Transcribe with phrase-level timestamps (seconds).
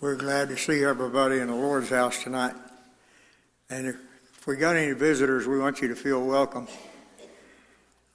[0.00, 2.54] We're glad to see everybody in the Lord's house tonight.
[3.68, 6.68] And if, we got any visitors, we want you to feel welcome.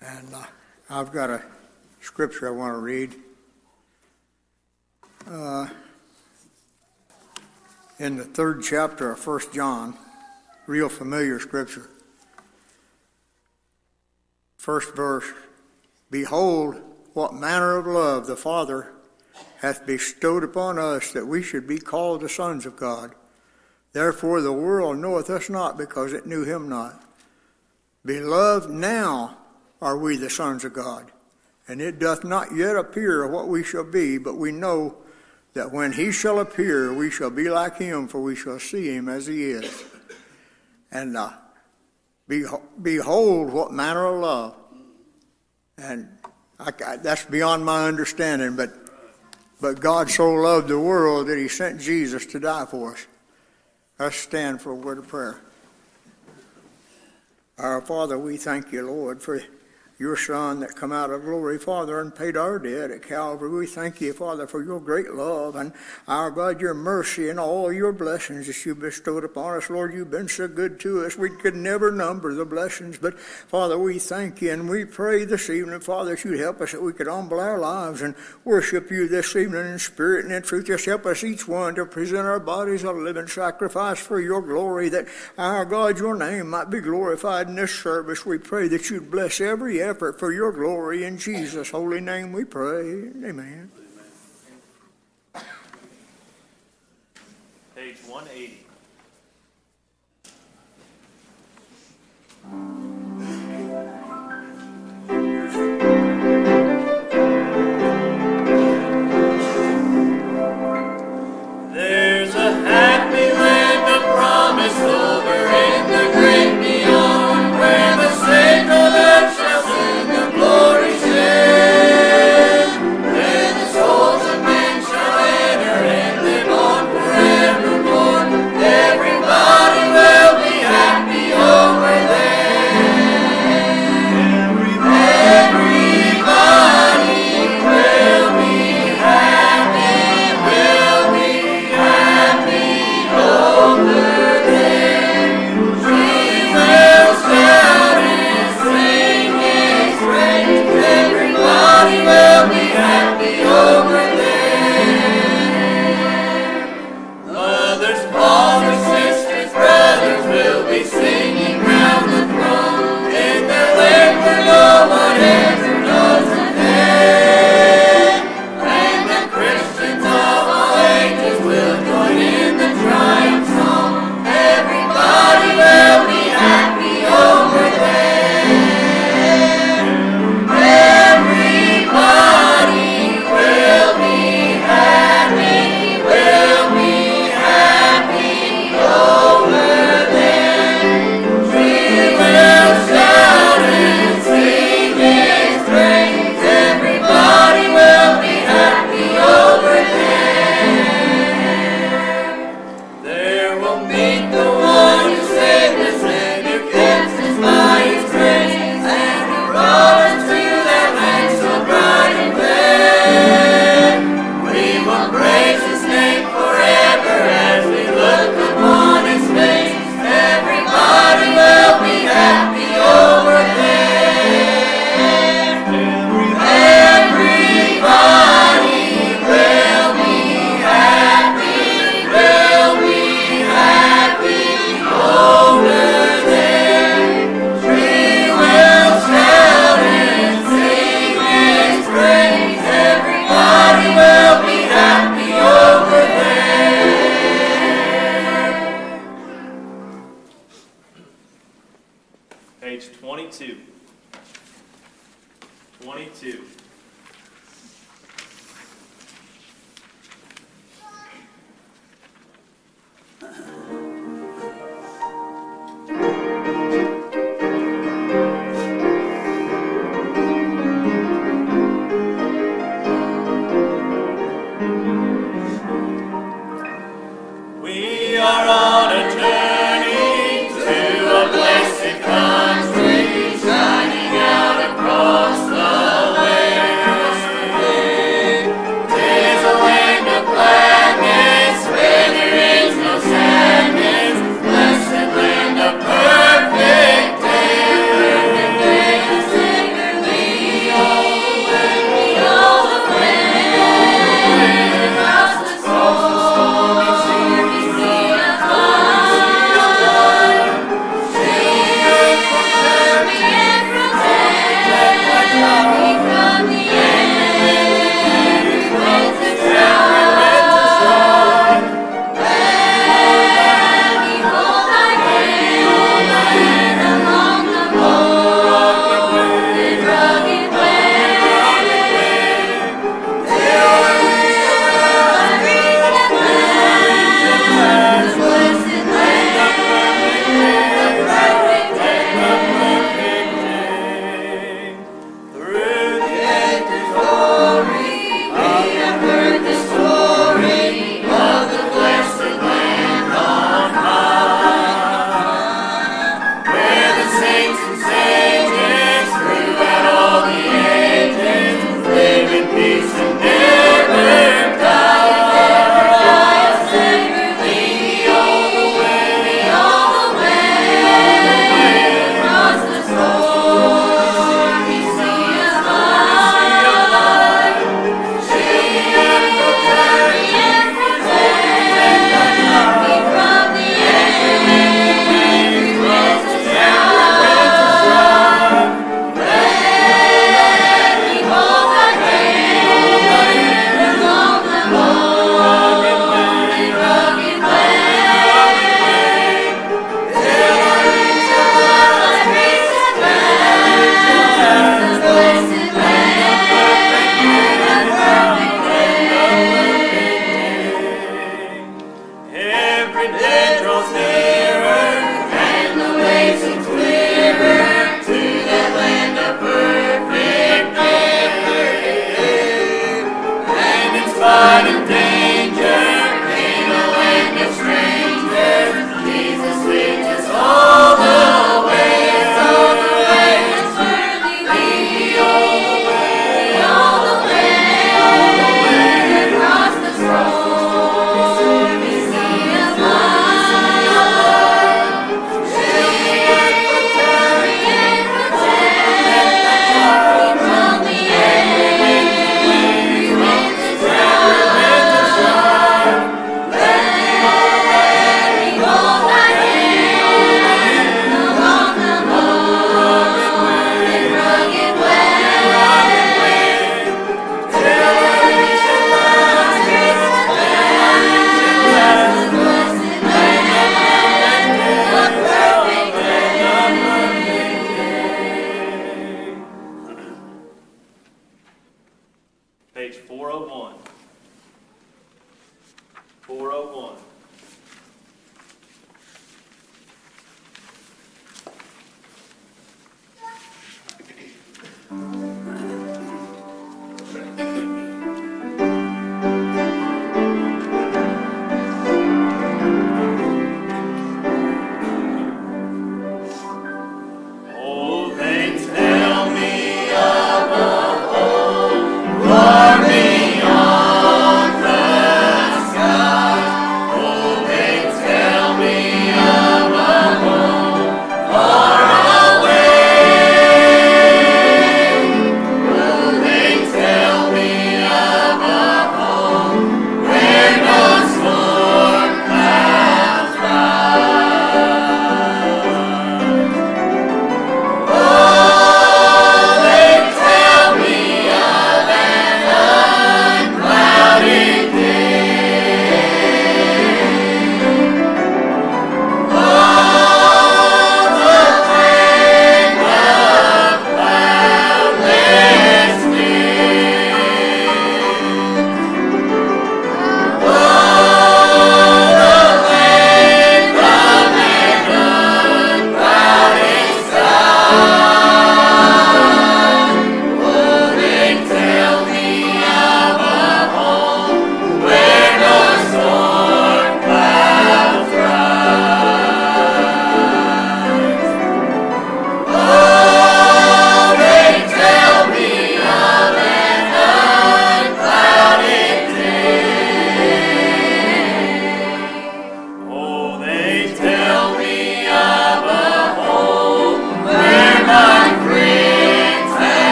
[0.00, 0.44] And uh,
[0.88, 1.42] I've got a
[2.00, 3.14] scripture I want to read.
[5.30, 5.68] Uh,
[7.98, 9.94] in the third chapter of First John,
[10.66, 11.90] real familiar scripture.
[14.56, 15.30] First verse
[16.10, 16.76] Behold,
[17.12, 18.94] what manner of love the Father
[19.64, 23.14] hath bestowed upon us that we should be called the sons of God.
[23.94, 27.02] Therefore the world knoweth us not because it knew him not.
[28.04, 29.38] Beloved, now
[29.80, 31.10] are we the sons of God,
[31.66, 34.96] and it doth not yet appear what we shall be, but we know
[35.54, 39.08] that when he shall appear, we shall be like him, for we shall see him
[39.08, 39.84] as he is.
[40.90, 41.30] And uh,
[42.28, 44.56] behold, what manner of love.
[45.78, 46.08] And
[46.60, 48.83] I, that's beyond my understanding, but
[49.64, 53.06] but God so loved the world that he sent Jesus to die for us.
[53.98, 55.40] Let's stand for a word of prayer.
[57.56, 59.42] Our Father, we thank you, Lord, for
[60.04, 63.48] your Son that come out of glory, Father, and paid our debt at Calvary.
[63.48, 65.72] We thank you, Father, for your great love and
[66.06, 69.70] our God, your mercy and all your blessings that you bestowed upon us.
[69.70, 71.16] Lord, you've been so good to us.
[71.16, 75.48] We could never number the blessings, but Father, we thank you and we pray this
[75.48, 78.14] evening, Father, that you'd help us that we could humble our lives and
[78.44, 80.66] worship you this evening in spirit and in truth.
[80.66, 84.90] Just help us each one to present our bodies a living sacrifice for your glory,
[84.90, 85.06] that
[85.38, 88.26] our God, your name might be glorified in this service.
[88.26, 91.04] We pray that you'd bless every effort for your glory.
[91.04, 93.10] In Jesus' holy name we pray.
[93.24, 93.70] Amen.
[97.74, 98.60] Page 180.
[105.08, 105.90] There's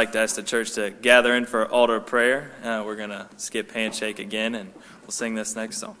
[0.00, 2.50] like to ask the church to gather in for altar prayer.
[2.64, 5.94] Uh, we're going to skip handshake again, and we'll sing this next song.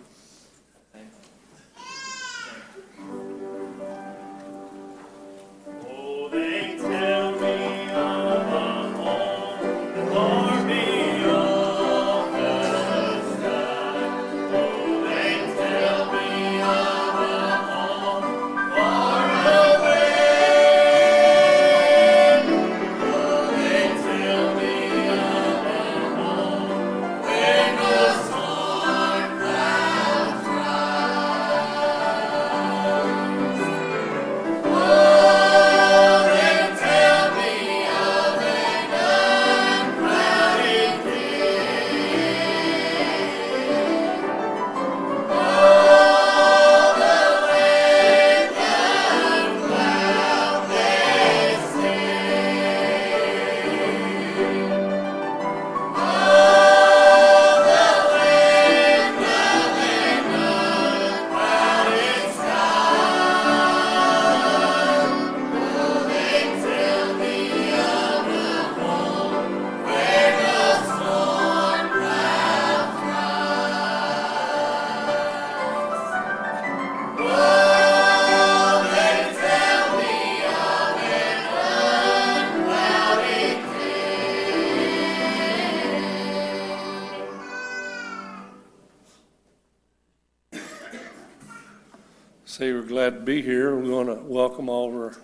[93.10, 93.74] Glad to be here.
[93.74, 95.16] We want to welcome all of our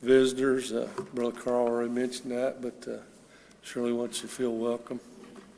[0.00, 0.70] visitors.
[0.70, 2.98] Uh, Brother Carl already mentioned that, but uh,
[3.62, 5.00] surely wants you to feel welcome.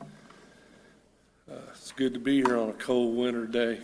[0.01, 3.81] Uh, It's good to be here on a cold winter day.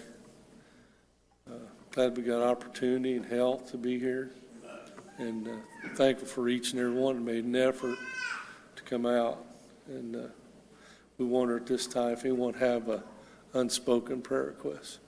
[1.47, 1.57] Uh,
[1.91, 4.31] Glad we got opportunity and health to be here.
[5.19, 5.51] And uh,
[5.93, 7.99] thankful for each and every one that made an effort
[8.77, 9.45] to come out.
[9.87, 10.27] And uh,
[11.19, 13.03] we wonder at this time if anyone have a
[13.53, 15.00] unspoken prayer request.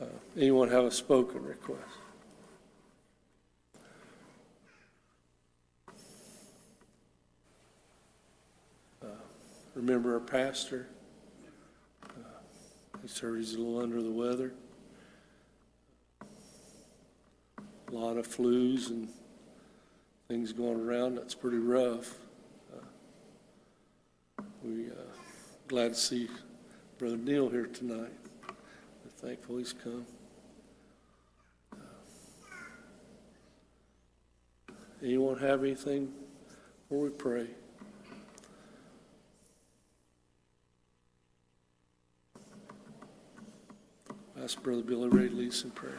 [0.00, 0.04] Uh,
[0.36, 1.82] Anyone have a spoken request?
[9.02, 9.06] Uh,
[9.74, 10.86] Remember our pastor?
[12.04, 12.12] Uh,
[13.02, 14.52] He's a little under the weather.
[16.20, 19.08] A lot of flus and
[20.28, 21.16] things going around.
[21.16, 22.14] That's pretty rough.
[22.72, 24.94] Uh, We uh,
[25.66, 26.28] glad to see
[26.98, 28.12] Brother Neal here tonight.
[29.20, 30.06] Thankful he's come.
[35.02, 36.12] Anyone have anything
[36.88, 37.46] before we pray?
[44.40, 45.92] Ask Brother Billy Ray to lead us in prayer.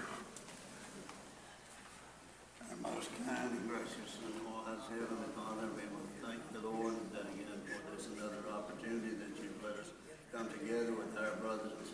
[2.71, 5.83] Our most kind and gracious and wise Heavenly Father, we
[6.25, 9.91] thank the Lord uh, that again for this another opportunity that you've let us
[10.31, 11.88] come together with our brothers and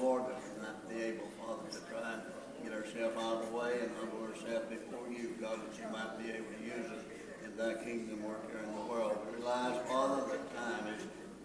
[0.00, 2.22] Lord, that we might be able, Father, to try and
[2.64, 6.16] get ourselves out of the way and humble ourselves before you, God, that you might
[6.18, 7.04] be able to use us
[7.44, 9.18] in thy kingdom work here in the world.
[9.28, 11.02] We realize, Father, that time is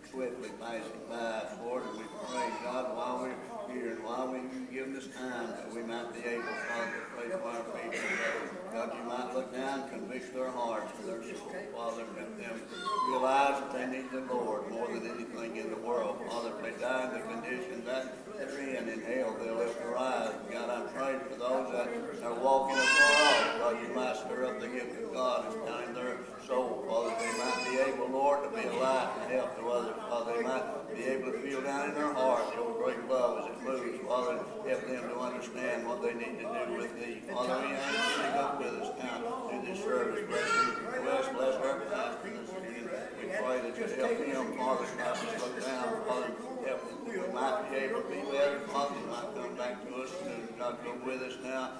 [0.10, 4.94] swiftly passing by, Lord, and we pray, God, while we're here and while we've given
[4.94, 8.57] this time, that we might be able, Father, to pray for our people.
[8.74, 12.38] God, you might look down, and convict their hearts and their soul, Father, and let
[12.38, 12.62] them
[13.10, 16.20] realize that they need the Lord more than anything in the world.
[16.30, 19.98] Father, if they die in the condition that they're in, in hell, they'll lift their
[19.98, 20.34] eyes.
[20.52, 23.60] God, I'm praying for those that are walking afar off.
[23.60, 27.38] God, you might stir up the gift of God down in their soul, Father, they
[27.38, 29.96] might be able, Lord, to be a light and help to others.
[30.08, 33.52] Father, they might be able to feel down in their heart your great love as
[33.52, 34.00] it moves.
[34.08, 37.20] Father, help them to understand what they need to do with thee.
[37.28, 40.24] Father, we ask you to up with us now through this service.
[40.24, 42.32] Bless you, bless, bless our pastor.
[42.32, 46.32] We pray that you help him, Father, not just look down, Father,
[46.68, 47.08] help.
[47.08, 48.22] We might be able to be
[48.68, 50.48] Father, might come back to us soon.
[50.60, 51.72] God, go with us now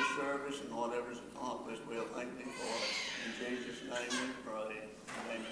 [0.00, 2.94] this service and whatever's accomplished, we'll thank thee for it.
[3.26, 4.82] In Jesus' name we pray.
[5.30, 5.44] Amen.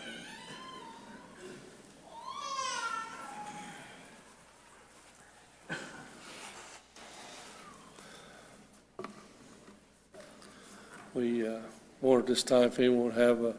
[11.15, 11.59] We uh,
[12.01, 13.55] want at this time if anyone would have a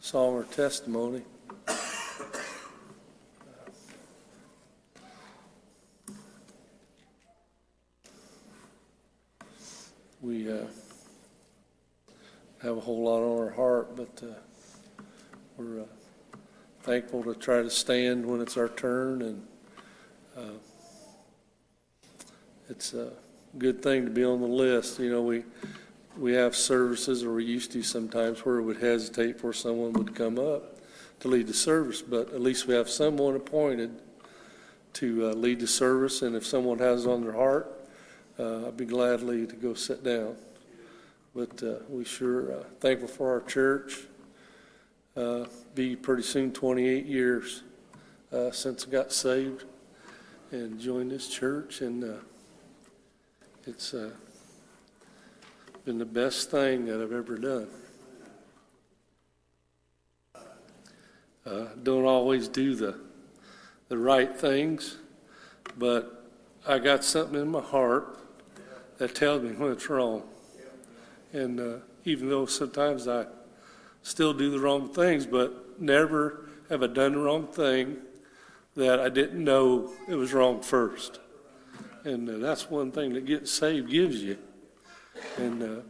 [0.00, 1.22] song or testimony.
[10.22, 10.64] We uh,
[12.62, 15.02] have a whole lot on our heart, but uh,
[15.56, 15.86] we're uh,
[16.82, 19.46] thankful to try to stand when it's our turn, and
[20.36, 20.58] uh,
[22.68, 23.12] it's a
[23.58, 24.98] good thing to be on the list.
[24.98, 25.44] You know, we
[26.18, 30.14] we have services, or we used to sometimes, where we would hesitate for someone would
[30.14, 30.80] come up
[31.20, 34.00] to lead the service, but at least we have someone appointed
[34.94, 37.70] to uh, lead the service, and if someone has it on their heart,
[38.38, 40.36] uh, I'd be gladly to go sit down.
[41.36, 43.98] But uh, we sure uh, thankful for our church.
[45.14, 45.44] Uh,
[45.74, 47.62] be pretty soon 28 years
[48.32, 49.64] uh, since I got saved
[50.50, 52.16] and joined this church, and uh,
[53.66, 54.12] it's uh,
[55.84, 57.68] been the best thing that I've ever done.
[61.82, 62.98] Don't always do the
[63.88, 64.96] the right things,
[65.76, 66.30] but
[66.66, 68.18] I got something in my heart
[68.96, 70.22] that tells me when it's wrong.
[71.36, 73.26] And uh, even though sometimes I
[74.00, 77.98] still do the wrong things, but never have I done the wrong thing
[78.74, 81.20] that I didn't know it was wrong first.
[82.04, 84.38] And uh, that's one thing that getting saved gives you.
[85.36, 85.80] And uh,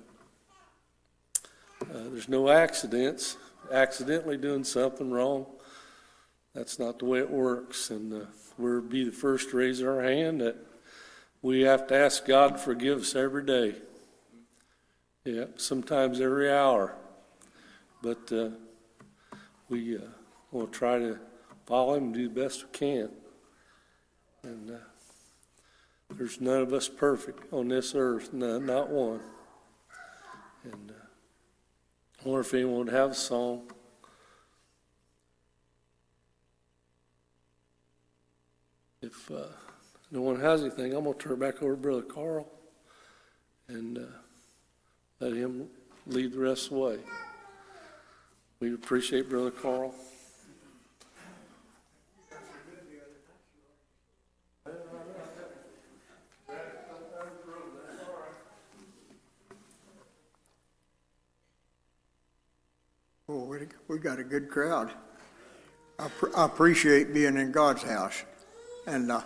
[1.82, 3.36] uh, there's no accidents.
[3.70, 5.46] Accidentally doing something wrong,
[6.54, 7.90] that's not the way it works.
[7.90, 8.26] And uh,
[8.58, 10.56] we'll be the first to raise our hand that
[11.40, 13.76] we have to ask God to forgive us every day.
[15.26, 16.94] Yeah, sometimes every hour.
[18.00, 18.50] But uh,
[19.68, 20.02] we uh,
[20.52, 21.18] will try to
[21.66, 23.10] follow Him and do the best we can.
[24.44, 29.18] And uh, there's none of us perfect on this earth, none, not one.
[30.62, 31.06] And uh,
[32.24, 33.68] I wonder if anyone would have a song.
[39.02, 39.48] If uh,
[40.12, 42.48] no one has anything, I'm gonna turn it back over to Brother Carl
[43.66, 44.02] and, uh,
[45.20, 45.68] let him
[46.06, 46.98] lead the rest of the way.
[48.60, 49.94] We appreciate Brother Carl.
[63.28, 64.92] Oh, we, got a good crowd.
[65.98, 68.22] I, pr- I appreciate being in God's house.
[68.86, 69.22] And uh,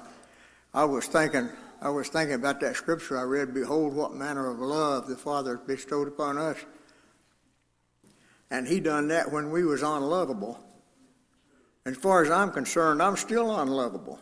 [0.72, 1.50] I was thinking,
[1.82, 3.54] I was thinking about that scripture I read.
[3.54, 6.58] Behold, what manner of love the Father bestowed upon us.
[8.50, 10.58] And He done that when we was unlovable.
[11.86, 14.20] As far as I'm concerned, I'm still unlovable.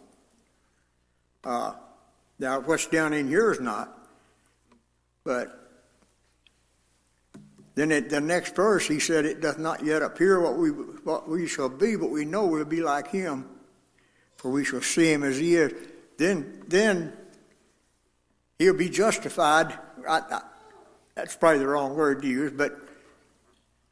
[1.42, 1.72] Uh,
[2.38, 3.92] now, what's down in here is not.
[5.24, 5.68] But
[7.74, 11.28] then at the next verse, he said, It doth not yet appear what we, what
[11.28, 13.48] we shall be, but we know we'll be like him,
[14.36, 15.72] for we shall see him as he is.
[16.16, 17.12] Then, then
[18.58, 19.78] he'll be justified.
[20.08, 20.40] I, I,
[21.14, 22.78] that's probably the wrong word to use, but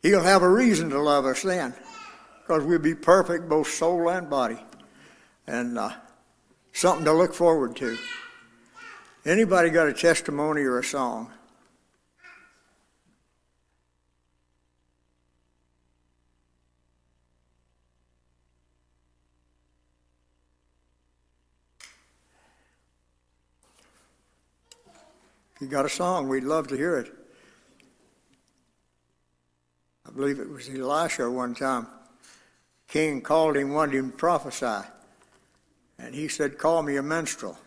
[0.03, 1.75] he'll have a reason to love us then,
[2.43, 4.59] because we'll be perfect, both soul and body.
[5.47, 5.93] And uh,
[6.73, 7.97] something to look forward to.
[9.25, 11.33] Anybody got a testimony or a song?
[25.61, 27.13] You got a song, we'd love to hear it.
[30.07, 31.87] I believe it was Elisha one time.
[32.89, 34.87] King called him, wanted him to prophesy.
[35.99, 37.59] And he said, Call me a minstrel.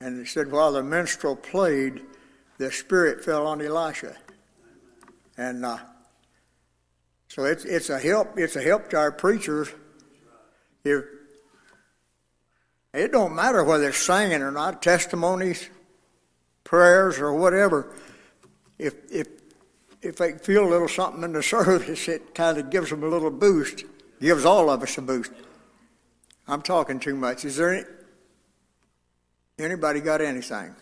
[0.00, 2.02] And he said, While the minstrel played,
[2.58, 4.16] the Spirit fell on Elisha.
[5.36, 5.78] And uh,
[7.28, 8.38] so it's, it's a help.
[8.38, 9.68] It's a help to our preachers.
[10.84, 11.04] If
[12.92, 15.68] it don't matter whether it's singing or not, testimonies,
[16.64, 17.94] prayers, or whatever.
[18.78, 19.28] If if
[20.02, 23.08] if they feel a little something in the service, it kind of gives them a
[23.08, 23.84] little boost.
[24.20, 25.32] Gives all of us a boost.
[26.46, 27.44] I'm talking too much.
[27.44, 27.84] Is there any,
[29.58, 30.74] anybody got anything?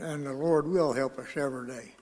[0.00, 1.92] And, the Lord will help us every day.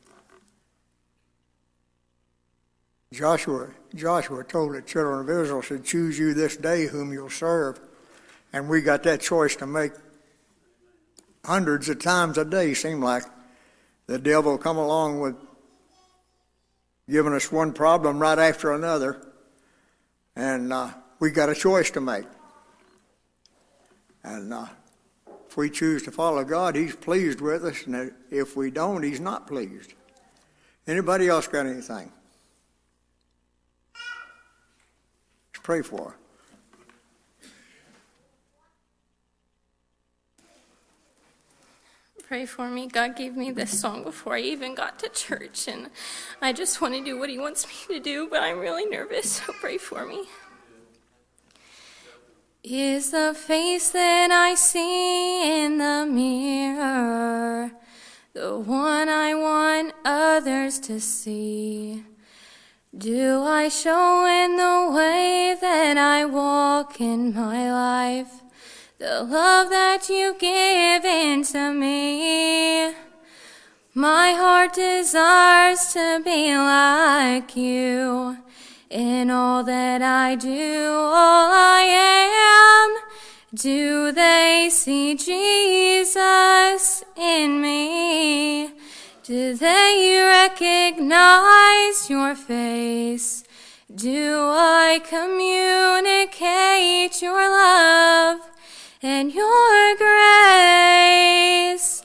[3.13, 7.79] Joshua, Joshua told the children of Israel, said, choose you this day whom you'll serve.
[8.53, 9.93] And we got that choice to make
[11.45, 13.25] hundreds of times a day, seem like.
[14.07, 15.37] The devil come along with
[17.09, 19.25] giving us one problem right after another.
[20.35, 22.25] And uh, we got a choice to make.
[24.25, 24.67] And uh,
[25.55, 29.21] if we choose to follow God, He's pleased with us, and if we don't, He's
[29.21, 29.95] not pleased.
[30.85, 32.11] Anybody else got anything?
[33.95, 36.17] Let's pray for.
[42.27, 42.89] Pray for me.
[42.89, 45.89] God gave me this song before I even got to church, and
[46.43, 49.31] I just want to do what He wants me to do, but I'm really nervous,
[49.31, 50.25] so pray for me.
[52.67, 57.71] Is the face that I see in the mirror
[58.33, 62.05] the one I want others to see?
[62.97, 68.41] Do I show in the way that I walk in my life
[68.97, 72.95] the love that you give into me?
[73.93, 78.39] My heart desires to be like you.
[78.95, 82.97] In all that I do, all I am,
[83.53, 88.71] do they see Jesus in me?
[89.25, 93.43] Do they recognize your face?
[93.93, 98.39] Do I communicate your love
[99.03, 102.05] and your grace?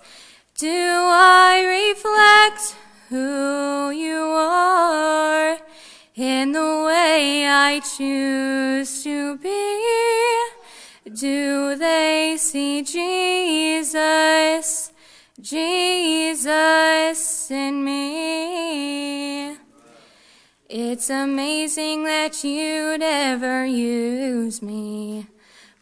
[0.57, 2.75] Do I reflect
[3.09, 5.59] who you are?
[6.19, 10.49] In the way I choose to be.
[11.13, 13.87] Do they see Jesus,
[15.39, 16.51] Jesus
[17.49, 19.55] in me?
[20.67, 25.27] It's amazing that you'd ever use me,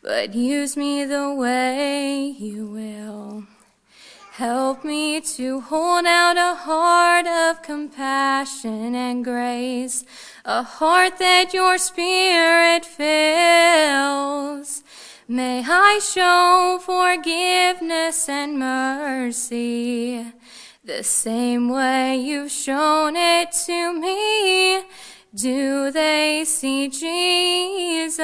[0.04, 3.37] but use me the way you will.
[4.38, 10.06] Help me to hold out a heart of compassion and grace,
[10.46, 14.84] a heart that your spirit fills.
[15.28, 20.32] May I show forgiveness and mercy
[20.84, 24.84] the same way you've shown it to me.
[25.34, 28.22] Do they see Jesus,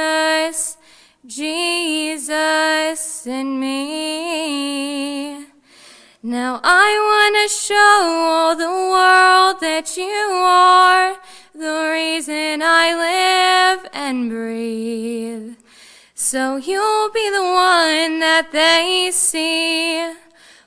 [1.25, 5.52] Jesus in me?
[6.25, 11.17] Now I want to show all the world that you are
[11.53, 15.55] the reason I live and breathe.
[16.15, 20.13] So you'll be the one that they see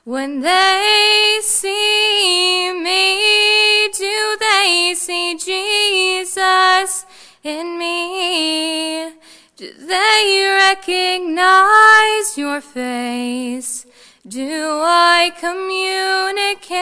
[0.03, 3.89] when they see me.
[3.97, 7.07] Do they see Jesus
[7.43, 9.11] in me?
[9.55, 13.87] Do they recognize your face?
[14.27, 16.73] Do I communicate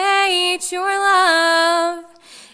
[0.72, 2.04] your love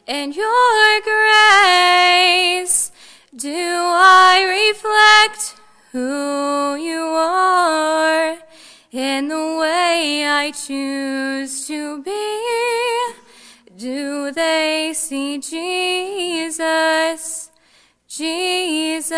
[0.07, 2.93] and your grace?
[3.35, 5.57] Do I reflect
[5.93, 8.37] who you are
[8.91, 13.15] in the way I choose to be?
[13.79, 16.61] Do they see Jesus,
[18.09, 19.11] Jesus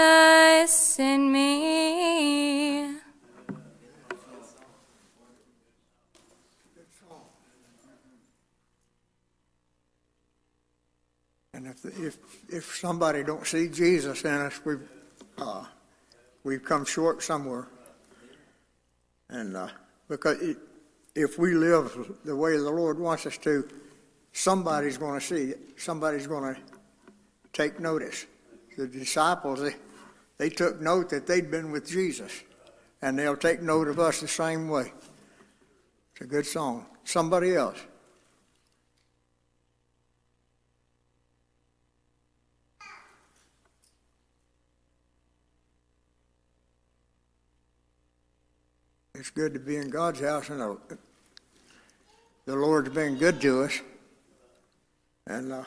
[1.00, 2.93] in me?
[11.64, 12.18] And if, if,
[12.50, 14.87] if somebody don't see Jesus in us, we've,
[15.38, 15.64] uh,
[16.42, 17.68] we've come short somewhere.
[19.31, 19.68] And uh,
[20.07, 20.59] because it,
[21.14, 23.66] if we live the way the Lord wants us to,
[24.33, 25.61] somebody's going to see it.
[25.77, 26.61] Somebody's going to
[27.55, 28.27] take notice.
[28.77, 29.74] The disciples, they,
[30.37, 32.42] they took note that they'd been with Jesus,
[33.00, 34.92] and they'll take note of us the same way.
[36.12, 36.85] It's a good song.
[37.05, 37.79] Somebody else.
[49.35, 50.61] Good to be in God's house, and
[52.47, 53.81] the, Lord's been good to us.
[55.27, 55.64] And uh,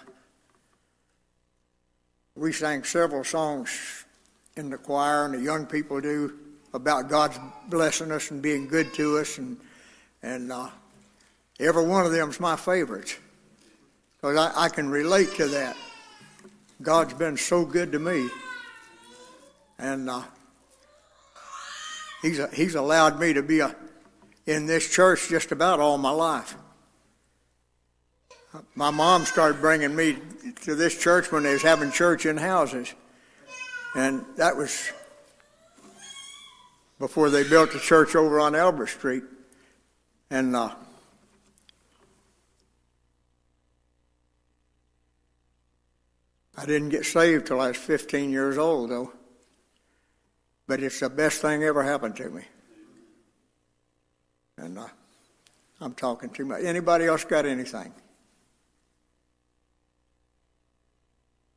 [2.35, 4.05] we sang several songs
[4.55, 6.33] in the choir, and the young people do
[6.73, 9.57] about God's blessing us and being good to us, and
[10.23, 10.69] and uh,
[11.59, 13.17] every one of them's my favorites
[14.15, 15.75] because I, I can relate to that.
[16.81, 18.29] God's been so good to me,
[19.77, 20.21] and uh,
[22.21, 23.75] he's a, he's allowed me to be a,
[24.45, 26.55] in this church just about all my life.
[28.75, 30.17] My mom started bringing me
[30.63, 32.93] to this church when they was having church in houses,
[33.95, 34.91] and that was
[36.97, 39.23] before they built the church over on Elbert Street,
[40.29, 40.55] and.
[40.55, 40.73] Uh,
[46.57, 49.13] I didn't get saved till I was 15 years old, though.
[50.67, 52.43] But it's the best thing ever happened to me.
[54.57, 54.87] And uh,
[55.79, 56.63] I'm talking too much.
[56.63, 57.93] Anybody else got anything?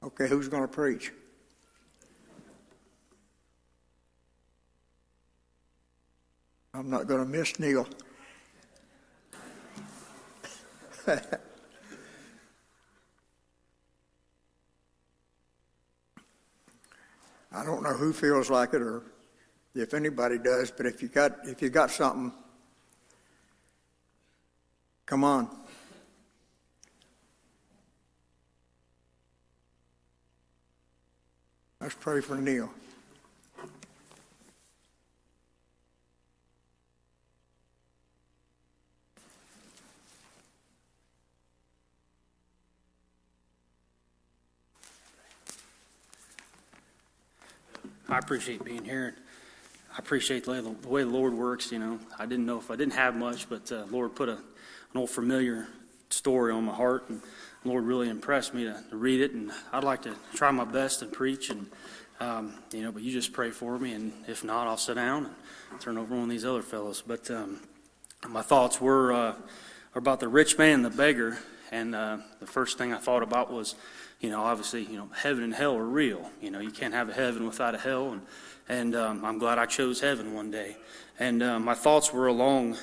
[0.02, 1.12] Okay, who's going to preach?
[6.72, 7.86] I'm not going to miss Neal.
[17.52, 19.02] I don't know who feels like it or
[19.74, 22.32] if anybody does, but if you got if you got something,
[25.06, 25.48] come on.
[31.80, 32.70] Let's pray for Neal.
[48.10, 49.14] I appreciate being here.
[49.94, 51.70] I appreciate the way the Lord works.
[51.70, 54.32] You know, I didn't know if I didn't have much, but uh, Lord put a,
[54.32, 55.68] an old familiar
[56.08, 57.20] story on my heart, and
[57.62, 59.30] the Lord really impressed me to, to read it.
[59.30, 61.66] And I'd like to try my best and preach, and
[62.18, 65.30] um, you know, but you just pray for me, and if not, I'll sit down
[65.70, 67.04] and turn over one of these other fellows.
[67.06, 67.60] But um,
[68.28, 69.34] my thoughts were uh,
[69.94, 71.38] about the rich man and the beggar,
[71.70, 73.76] and uh, the first thing I thought about was
[74.20, 76.30] you know, obviously, you know, heaven and hell are real.
[76.40, 78.22] You know, you can't have a heaven without a hell, and
[78.68, 80.76] and um, I'm glad I chose heaven one day.
[81.18, 82.76] And uh, my thoughts were along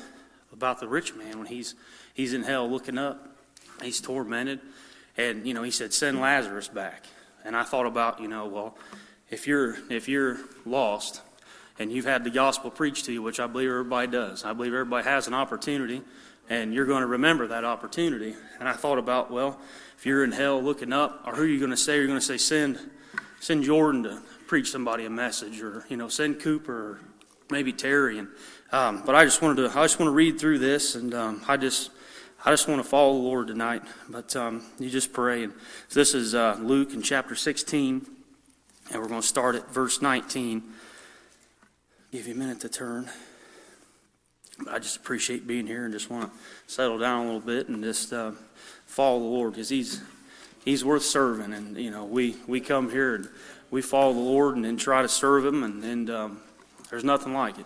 [0.51, 1.75] about the rich man when he's
[2.13, 3.37] he's in hell looking up,
[3.83, 4.59] he's tormented,
[5.15, 7.05] and you know, he said, "Send Lazarus back."
[7.45, 8.77] And I thought about, you know, well,
[9.29, 11.21] if you're if you're lost
[11.79, 14.73] and you've had the gospel preached to you, which I believe everybody does, I believe
[14.73, 16.01] everybody has an opportunity,
[16.49, 18.35] and you're going to remember that opportunity.
[18.59, 19.59] And I thought about, well
[19.97, 21.97] if you're in hell looking up, or who are you going to say?
[21.97, 22.79] You're going to say, send,
[23.39, 26.99] send Jordan to preach somebody a message, or you know, send Cooper, or
[27.49, 28.19] maybe Terry.
[28.19, 28.27] And
[28.71, 31.41] um, but I just wanted to, I just want to read through this, and um,
[31.47, 31.89] I just,
[32.45, 33.81] I just want to follow the Lord tonight.
[34.07, 35.45] But um, you just pray.
[35.45, 35.53] And
[35.91, 38.05] this is uh, Luke in chapter 16,
[38.91, 40.61] and we're going to start at verse 19.
[42.11, 43.09] Give you a minute to turn.
[44.69, 47.83] I just appreciate being here and just want to settle down a little bit and
[47.83, 48.13] just.
[48.13, 48.33] Uh,
[48.87, 50.01] follow the Lord because He's
[50.65, 53.29] He's worth serving, and you know we we come here and
[53.69, 56.41] we follow the Lord and, then try to serve Him, and, and um,
[56.89, 57.65] there's nothing like it.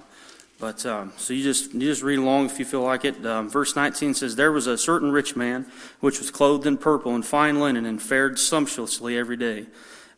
[0.59, 3.25] But um, so you just you just read along if you feel like it.
[3.25, 5.65] Um, verse 19 says, "There was a certain rich man
[5.99, 9.65] which was clothed in purple and fine linen and fared sumptuously every day.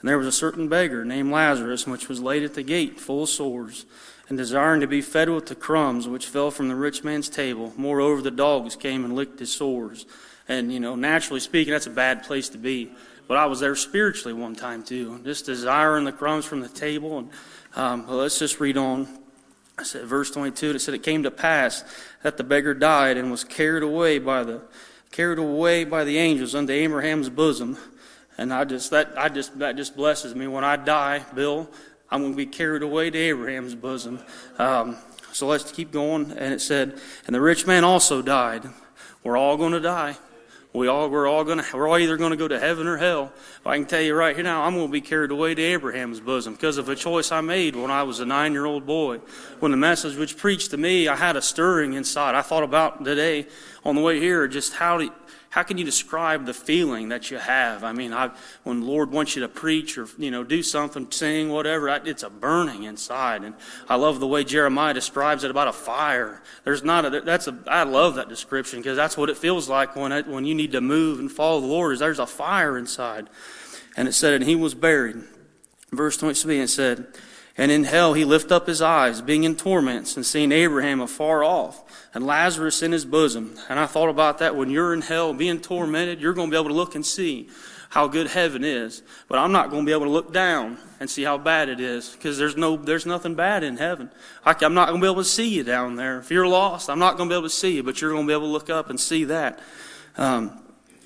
[0.01, 3.23] And there was a certain beggar named Lazarus which was laid at the gate full
[3.23, 3.85] of sores."
[4.29, 7.73] And desiring to be fed with the crumbs which fell from the rich man's table,
[7.75, 10.05] moreover the dogs came and licked his sores.
[10.47, 12.91] And, you know, naturally speaking, that's a bad place to be.
[13.27, 17.19] But I was there spiritually one time too, just desiring the crumbs from the table.
[17.19, 17.29] And
[17.75, 19.07] um, well, let's just read on.
[19.77, 21.83] I said, verse 22, it said, It came to pass
[22.21, 24.61] that the beggar died and was carried away by the
[25.11, 27.77] carried away by the angels unto Abraham's bosom.
[28.37, 30.47] And I just that I just that just blesses me.
[30.47, 31.69] When I die, Bill,
[32.11, 34.19] I'm going to be carried away to Abraham's bosom.
[34.59, 34.97] Um,
[35.31, 36.31] so let's keep going.
[36.31, 38.69] And it said, And the rich man also died.
[39.23, 40.17] We're all going to die.
[40.73, 43.31] We all we're all gonna we're all either gonna go to heaven or hell.
[43.63, 46.53] I can tell you right here now, I'm gonna be carried away to Abraham's bosom
[46.53, 49.19] because of a choice I made when I was a nine year old boy.
[49.59, 52.33] When the message was preached to me, I had a stirring inside.
[52.33, 53.45] I thought about today
[53.85, 55.13] on the way here just how to
[55.53, 57.83] how can you describe the feeling that you have?
[57.83, 58.31] I mean, I,
[58.63, 62.23] when the Lord wants you to preach or you know do something, sing, whatever, it's
[62.23, 63.43] a burning inside.
[63.43, 63.53] And
[63.87, 66.41] I love the way Jeremiah describes it about a fire.
[66.63, 69.95] There's not a that's a I love that description because that's what it feels like
[69.95, 71.93] when it, when you need to move and follow the Lord.
[71.93, 73.29] Is there's a fire inside,
[73.95, 75.17] and it said, and he was buried.
[75.91, 77.05] Verse 23, it said.
[77.57, 81.43] And in hell he lift up his eyes, being in torments, and seeing Abraham afar
[81.43, 81.83] off,
[82.13, 83.55] and Lazarus in his bosom.
[83.69, 86.57] And I thought about that when you're in hell being tormented, you're going to be
[86.57, 87.49] able to look and see
[87.89, 89.03] how good heaven is.
[89.27, 91.79] But I'm not going to be able to look down and see how bad it
[91.79, 94.09] is, because there's no, there's nothing bad in heaven.
[94.43, 96.17] I, am not going to be able to see you down there.
[96.17, 98.23] If you're lost, I'm not going to be able to see you, but you're going
[98.23, 99.59] to be able to look up and see that.
[100.17, 100.59] Um,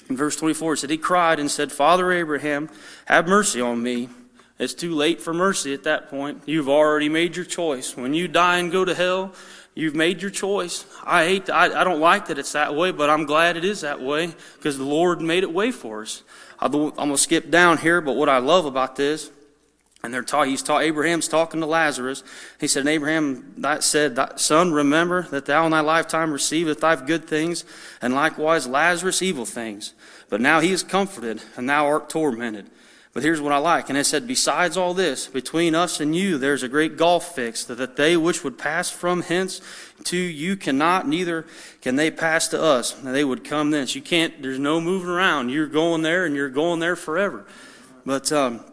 [0.09, 2.69] in verse 24, it said, He cried and said, Father Abraham,
[3.05, 4.07] have mercy on me
[4.59, 6.43] it's too late for mercy at that point.
[6.45, 7.95] You've already made your choice.
[7.95, 9.33] When you die and go to hell,
[9.77, 10.87] You've made your choice.
[11.05, 11.51] I hate.
[11.51, 14.33] I, I don't like that it's that way, but I'm glad it is that way
[14.55, 16.23] because the Lord made it way for us.
[16.57, 19.29] I'm going to skip down here, but what I love about this,
[20.01, 20.47] and they're taught.
[20.47, 20.81] He's taught.
[20.81, 22.23] Abraham's talking to Lazarus.
[22.59, 27.27] He said, "Abraham that said, Son, remember that thou in thy lifetime receiveth thy good
[27.27, 27.63] things,
[28.01, 29.93] and likewise Lazarus evil things.
[30.27, 32.71] But now he is comforted, and thou art tormented."
[33.17, 33.89] But here's what I like.
[33.89, 37.67] And it said, Besides all this, between us and you, there's a great gulf fixed,
[37.67, 39.59] that they which would pass from hence
[40.03, 41.47] to you cannot, neither
[41.81, 42.95] can they pass to us.
[42.95, 43.95] And they would come thence.
[43.95, 45.49] You can't, there's no moving around.
[45.49, 47.47] You're going there, and you're going there forever.
[48.05, 48.63] But, um,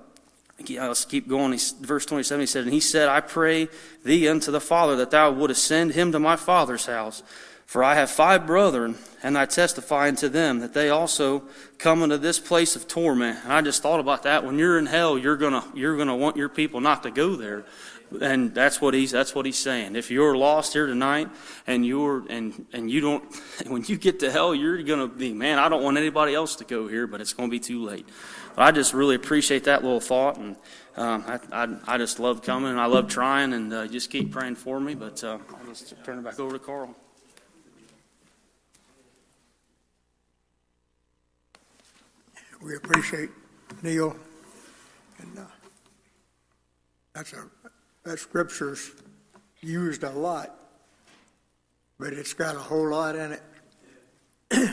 [0.59, 1.59] let's keep going.
[1.80, 3.70] Verse 27, he said, And he said, I pray
[4.05, 7.22] thee unto the Father that thou wouldest send him to my father's house.
[7.66, 11.44] For I have five brethren, and I testify unto them that they also
[11.78, 13.38] come into this place of torment.
[13.42, 14.44] And I just thought about that.
[14.44, 17.64] When you're in hell, you're gonna you're gonna want your people not to go there.
[18.20, 19.96] And that's what he's that's what he's saying.
[19.96, 21.30] If you're lost here tonight
[21.66, 23.24] and you're and and you don't
[23.66, 26.64] when you get to hell, you're gonna be, man, I don't want anybody else to
[26.64, 28.06] go here, but it's gonna be too late.
[28.54, 30.56] But I just really appreciate that little thought and
[30.96, 34.30] um, I, I, I, just love coming and I love trying and uh, just keep
[34.30, 34.94] praying for me.
[34.94, 36.94] But uh, I'll just turn it back over to Carl.
[42.64, 43.28] We appreciate
[43.82, 44.16] Neal.
[45.18, 45.42] And uh,
[47.12, 47.44] that's a
[48.04, 48.92] that scripture's
[49.60, 50.58] used a lot,
[51.98, 53.38] but it's got a whole lot in
[54.50, 54.70] it.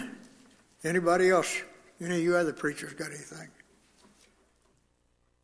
[0.85, 1.63] Anybody else?
[1.99, 3.49] Any of you other preachers got anything?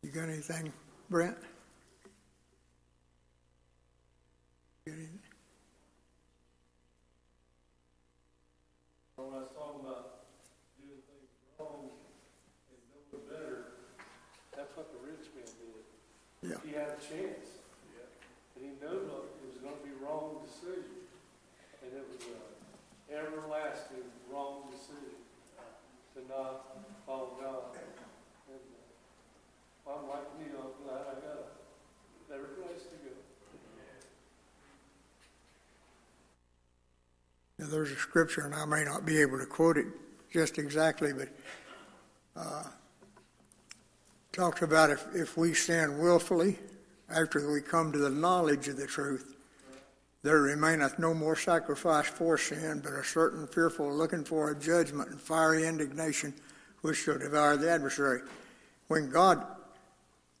[0.02, 0.72] You got anything,
[1.10, 1.36] Brent?
[4.86, 5.17] Got anything?
[16.48, 16.56] Yeah.
[16.64, 17.60] He had a chance.
[18.56, 21.04] And he knew it was going to be wrong decision.
[21.84, 22.40] And it was an
[23.12, 25.20] everlasting wrong decision
[26.16, 26.72] to not
[27.06, 27.76] follow God.
[28.48, 28.64] And
[29.86, 33.12] uh, I'm like you, I'm glad I got a better place to go.
[37.58, 39.86] Now, there's a scripture, and I may not be able to quote it
[40.32, 41.28] just exactly, but
[42.36, 42.64] uh,
[44.38, 46.56] talks about if, if we sin willfully
[47.10, 49.34] after we come to the knowledge of the truth,
[50.22, 55.10] there remaineth no more sacrifice for sin, but a certain fearful looking for a judgment
[55.10, 56.32] and fiery indignation
[56.82, 58.20] which shall devour the adversary.
[58.86, 59.44] When God,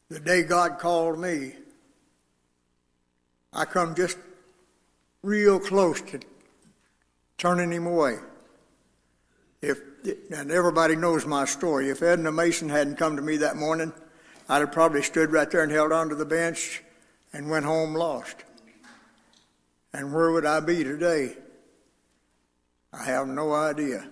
[0.08, 1.54] the day God called me,
[3.52, 4.16] I come just
[5.24, 6.20] real close to
[7.36, 8.18] turning him away.
[9.60, 11.90] If and everybody knows my story.
[11.90, 13.92] If Edna Mason hadn't come to me that morning,
[14.48, 16.82] I'd have probably stood right there and held onto the bench
[17.32, 18.36] and went home lost.
[19.92, 21.36] And where would I be today?
[22.92, 24.06] I have no idea.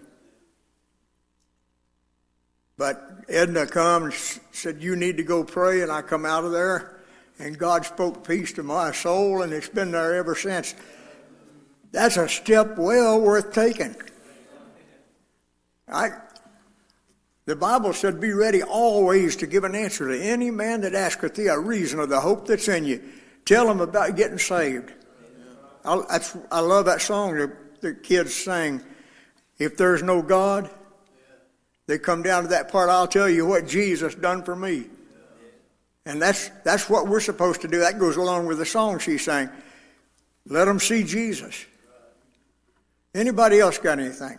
[2.78, 7.00] But Edna comes, said, You need to go pray, and I come out of there,
[7.38, 10.74] and God spoke peace to my soul, and it's been there ever since.
[11.92, 13.96] That's a step well worth taking.
[15.88, 16.10] I,
[17.44, 21.34] the Bible said, Be ready always to give an answer to any man that asketh
[21.34, 23.02] thee a reason of the hope that's in you.
[23.44, 24.92] Tell him about getting saved.
[25.84, 26.20] I,
[26.50, 28.82] I love that song that the kids sang.
[29.58, 30.68] If there's no God,
[31.86, 34.86] they come down to that part, I'll tell you what Jesus done for me.
[36.04, 37.78] And that's, that's what we're supposed to do.
[37.78, 39.48] That goes along with the song she sang.
[40.46, 41.64] Let them see Jesus.
[43.14, 44.38] Anybody else got anything?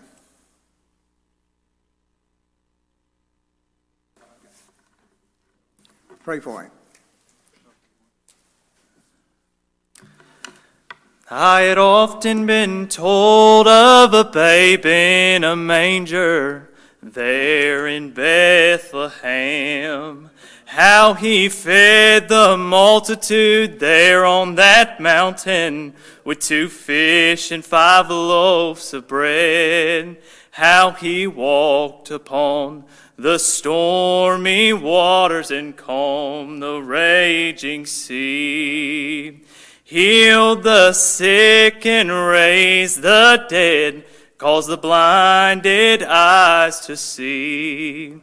[6.28, 6.72] Pray for him.
[11.32, 16.70] I had often been told of a babe in a manger
[17.02, 19.22] there in Bethlehem,
[20.66, 25.94] how he fed the multitude there on that mountain
[26.26, 30.18] with two fish and five loaves of bread,
[30.52, 32.84] how he walked upon
[33.18, 39.42] the stormy waters and calm the raging sea.
[39.84, 44.06] Healed the sick and raised the dead,
[44.38, 48.20] caused the blinded eyes to see.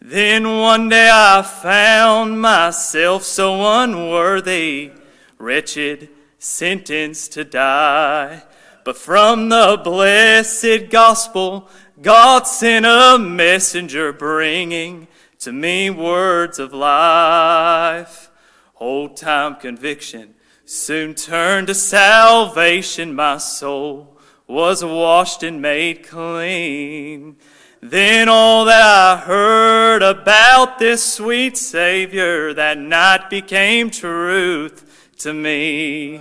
[0.00, 4.92] Then one day I found myself so unworthy,
[5.38, 8.44] wretched, sentenced to die.
[8.84, 11.68] But from the blessed gospel,
[12.00, 18.30] God sent a messenger bringing to me words of life.
[18.78, 20.34] Old time conviction
[20.66, 23.14] soon turned to salvation.
[23.14, 27.36] My soul was washed and made clean.
[27.80, 36.20] Then all that I heard about this sweet Savior that night became truth to me.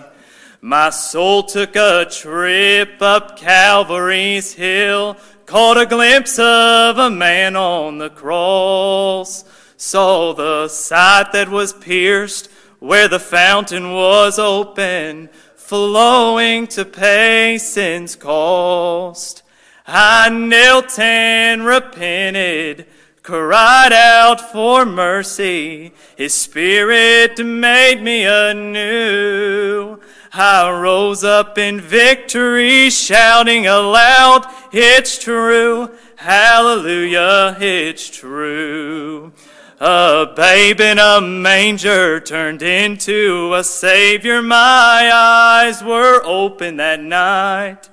[0.62, 7.98] My soul took a trip up Calvary's hill, caught a glimpse of a man on
[8.00, 9.44] the cross,
[9.78, 18.16] saw the sight that was pierced where the fountain was open, flowing to pay sin's
[18.16, 19.44] cost.
[19.88, 22.88] I knelt and repented,
[23.22, 25.94] cried out for mercy.
[26.18, 30.00] His spirit made me anew.
[30.38, 39.32] I rose up in victory, shouting aloud, It's true, hallelujah, it's true.
[39.80, 44.42] A babe in a manger turned into a savior.
[44.42, 47.90] My eyes were open that night.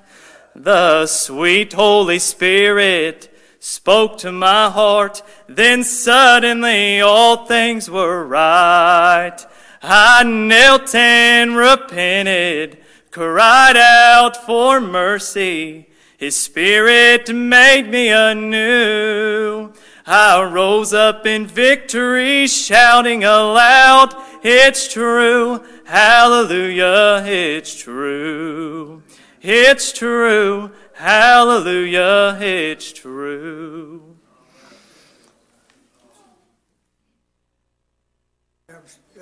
[0.57, 5.22] The sweet Holy Spirit spoke to my heart.
[5.49, 9.38] Then suddenly all things were right.
[9.83, 12.78] I knelt and repented,
[13.11, 15.89] cried out for mercy.
[16.16, 19.72] His Spirit made me anew.
[20.07, 24.14] I rose up in victory, shouting aloud,
[24.45, 29.03] It's true, hallelujah, it's true.
[29.41, 34.16] It's true, hallelujah, it's true.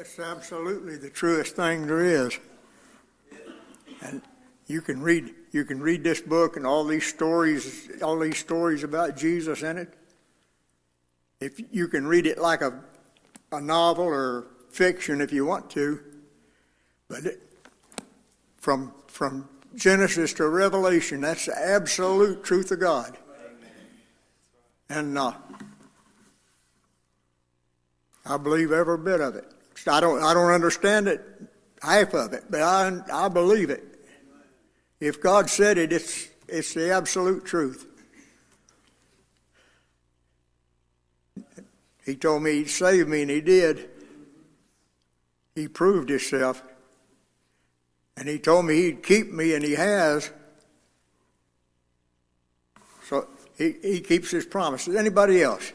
[0.00, 2.38] That's absolutely the truest thing there is.
[4.02, 4.22] And
[4.66, 8.84] you can read you can read this book and all these stories, all these stories
[8.84, 9.94] about Jesus in it.
[11.40, 12.82] If you can read it like a
[13.52, 16.00] a novel or fiction if you want to,
[17.08, 17.42] but it,
[18.56, 23.16] from from Genesis to Revelation, that's the absolute truth of God.
[24.88, 25.32] And uh,
[28.26, 29.52] I believe every bit of it.
[29.86, 31.20] I don't, I don't understand it,
[31.82, 33.84] half of it, but I, I believe it.
[35.00, 37.86] If God said it, it's, it's the absolute truth.
[42.04, 43.88] He told me he'd save me, and he did.
[45.54, 46.62] He proved himself.
[48.16, 50.30] And he told me he'd keep me, and he has.
[53.04, 53.26] So
[53.56, 54.94] he, he keeps his promises.
[54.96, 55.72] Anybody else?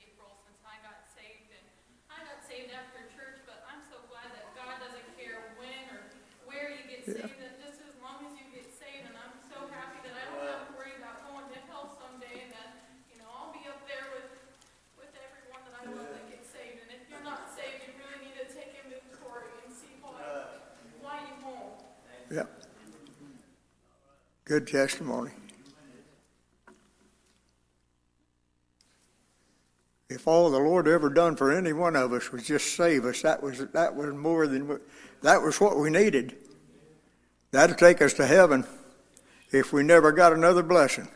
[0.00, 1.64] April since I got saved, and
[2.12, 6.04] I got saved after church, but I'm so glad that God doesn't care when or
[6.44, 9.64] where you get saved, and just as long as you get saved, and I'm so
[9.72, 13.16] happy that I don't have to worry about going to hell someday, and that, you
[13.16, 14.28] know, I'll be up there with,
[15.00, 18.28] with everyone that I love that gets saved, and if you're not saved, you really
[18.28, 20.20] need to take inventory and see why,
[21.00, 21.80] why you won't.
[22.26, 22.50] Yep.
[24.46, 25.32] Good testimony.
[30.08, 33.22] If all the Lord ever done for any one of us was just save us,
[33.22, 34.80] that was that was more than
[35.22, 36.36] that was what we needed.
[37.50, 38.64] That'd take us to heaven
[39.50, 41.08] if we never got another blessing.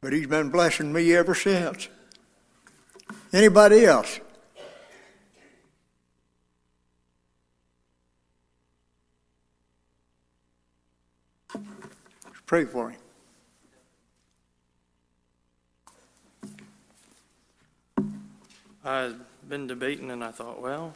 [0.00, 1.88] But He's been blessing me ever since.
[3.32, 4.18] Anybody else?
[12.48, 12.98] Pray for him.
[18.82, 20.94] I'd been debating and I thought, well,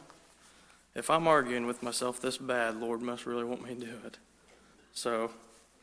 [0.95, 4.17] if I'm arguing with myself this bad, Lord must really want me to do it.
[4.93, 5.29] So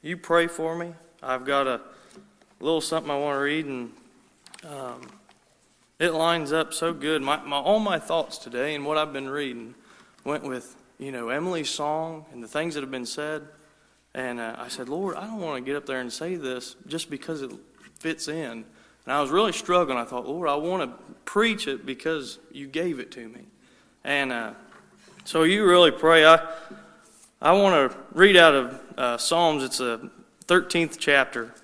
[0.03, 0.93] you pray for me.
[1.23, 1.81] I've got a
[2.59, 3.93] little something I want to read, and
[4.69, 5.07] um,
[6.01, 7.23] it lines up so good.
[7.23, 9.77] My, my, all my thoughts today and what I've been reading
[10.25, 13.47] went with, you know, Emily's song and the things that have been said.
[14.15, 16.77] And uh, I said, Lord, I don't want to get up there and say this
[16.87, 17.53] just because it
[17.99, 18.65] fits in.
[19.05, 19.99] And I was really struggling.
[19.99, 23.43] I thought, Lord, I want to preach it because you gave it to me.
[24.05, 24.53] And uh,
[25.25, 26.25] so you really pray.
[26.25, 26.41] I,
[27.41, 29.63] I want to read out of uh, Psalms.
[29.63, 30.11] It's a
[30.49, 31.55] 13th chapter.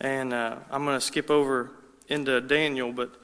[0.00, 1.72] And uh, I'm going to skip over
[2.08, 3.14] into Daniel, but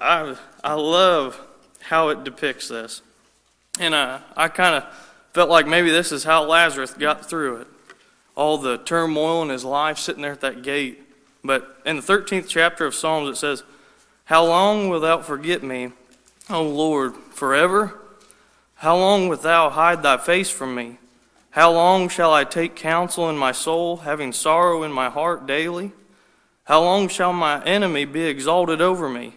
[0.00, 1.40] I, I love
[1.80, 3.02] how it depicts this.
[3.80, 7.66] And uh, I kind of felt like maybe this is how Lazarus got through it.
[8.36, 11.02] All the turmoil in his life sitting there at that gate.
[11.42, 13.64] But in the 13th chapter of Psalms, it says,
[14.26, 15.90] How long wilt thou forget me,
[16.48, 18.00] O Lord, forever?
[18.76, 20.98] How long wilt thou hide thy face from me?
[21.50, 25.92] How long shall I take counsel in my soul, having sorrow in my heart daily?
[26.64, 29.34] How long shall my enemy be exalted over me?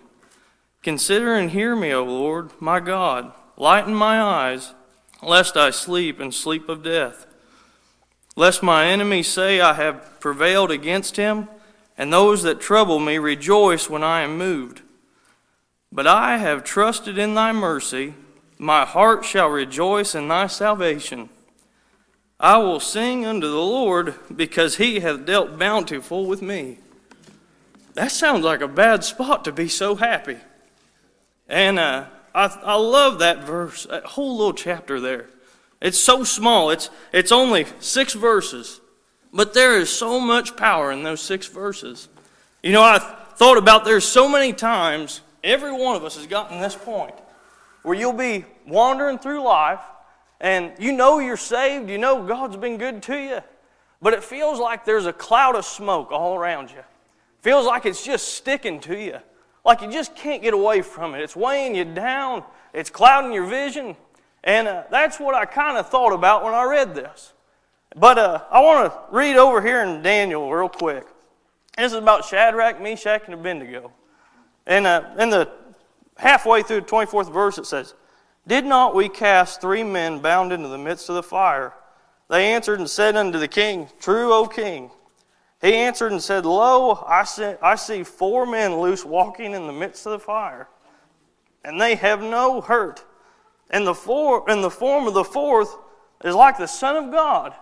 [0.84, 3.34] Consider and hear me, O Lord, my God.
[3.58, 4.74] Lighten my eyes,
[5.22, 7.26] lest I sleep and sleep of death.
[8.36, 11.50] Lest my enemies say I have prevailed against him,
[11.98, 14.82] and those that trouble me rejoice when I am moved.
[15.92, 18.14] But I have trusted in thy mercy.
[18.60, 21.30] My heart shall rejoice in thy salvation.
[22.40, 26.78] I will sing unto the Lord because he hath dealt bountiful with me.
[27.96, 30.38] That sounds like a bad spot to be so happy.
[31.48, 32.06] And uh,
[32.38, 35.26] I, I love that verse, that whole little chapter there.
[35.82, 38.80] It's so small, it's, it's only six verses,
[39.34, 42.08] but there is so much power in those six verses.
[42.62, 46.62] You know, I thought about there's so many times every one of us has gotten
[46.62, 47.16] this point
[47.82, 49.82] where you'll be wandering through life
[50.40, 53.40] and you know you're saved, you know God's been good to you,
[54.00, 56.84] but it feels like there's a cloud of smoke all around you.
[57.42, 59.18] Feels like it's just sticking to you,
[59.68, 61.22] like you just can't get away from it.
[61.22, 62.44] It's weighing you down,
[62.74, 63.98] it's clouding your vision.
[64.44, 67.34] And uh, that's what I kind of thought about when I read this.
[67.96, 71.06] But uh, I want to read over here in Daniel real quick.
[71.78, 73.92] This is about Shadrach, Meshach, and Abednego.
[74.66, 75.52] And uh, in the
[76.16, 77.94] halfway through the 24th verse, it says,
[78.48, 81.74] Did not we cast three men bound into the midst of the fire?
[82.30, 84.92] They answered and said unto the king, True, O king.
[85.62, 90.12] He answered and said, Lo, I see, four men loose walking in the midst of
[90.12, 90.68] the fire,
[91.64, 93.04] and they have no hurt.
[93.70, 95.76] And the, four, and the form of the fourth
[96.24, 97.54] is like the Son of God.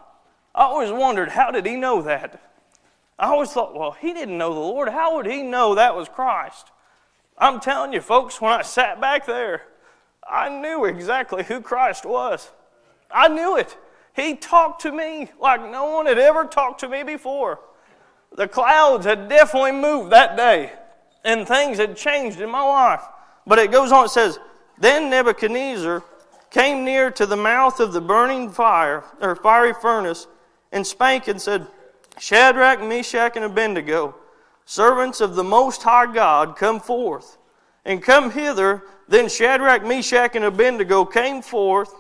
[0.54, 2.42] I always wondered, how did he know that?
[3.18, 4.90] I always thought, well, he didn't know the Lord.
[4.90, 6.72] How would he know that was Christ?
[7.38, 9.64] I'm telling you, folks, when I sat back there,
[10.28, 12.52] I knew exactly who Christ was.
[13.10, 13.78] I knew it.
[14.16, 17.60] He talked to me like no one had ever talked to me before.
[18.36, 20.74] The clouds had definitely moved that day,
[21.24, 23.02] and things had changed in my life.
[23.48, 24.40] But it goes on, it says,
[24.78, 26.04] Then Nebuchadnezzar
[26.52, 30.28] came near to the mouth of the burning fire, or fiery furnace,
[30.72, 31.68] and spake and said,
[32.20, 34.16] Shadrach, Meshach, and Abednego,
[34.66, 37.38] servants of the Most High God, come forth,
[37.86, 38.84] and come hither.
[39.08, 41.94] Then Shadrach, Meshach, and Abednego came forth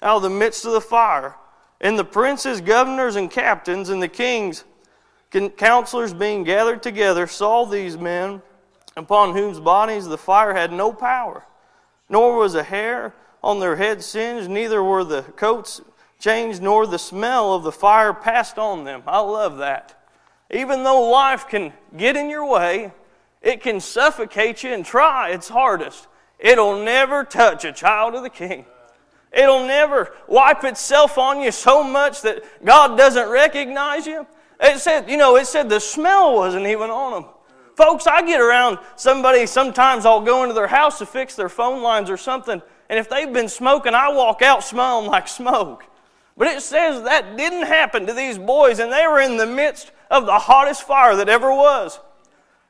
[0.00, 1.36] out of the midst of the fire.
[1.80, 4.64] And the princes, governors, and captains, and the kings,
[5.56, 8.42] counselors being gathered together, saw these men
[8.96, 11.44] upon whose bodies the fire had no power,
[12.08, 15.80] nor was a hair on their heads singed, neither were the coats
[16.18, 19.02] changed, nor the smell of the fire passed on them.
[19.06, 19.98] I love that.
[20.50, 22.92] Even though life can get in your way,
[23.40, 26.06] it can suffocate you and try its hardest.
[26.38, 28.66] It'll never touch a child of the king.
[29.32, 34.26] It'll never wipe itself on you so much that God doesn't recognize you.
[34.62, 37.30] It said, you know, it said the smell wasn't even on them.
[37.74, 41.82] Folks, I get around somebody, sometimes I'll go into their house to fix their phone
[41.82, 45.84] lines or something, and if they've been smoking, I walk out smelling like smoke.
[46.36, 49.90] But it says that didn't happen to these boys, and they were in the midst
[50.10, 51.98] of the hottest fire that ever was.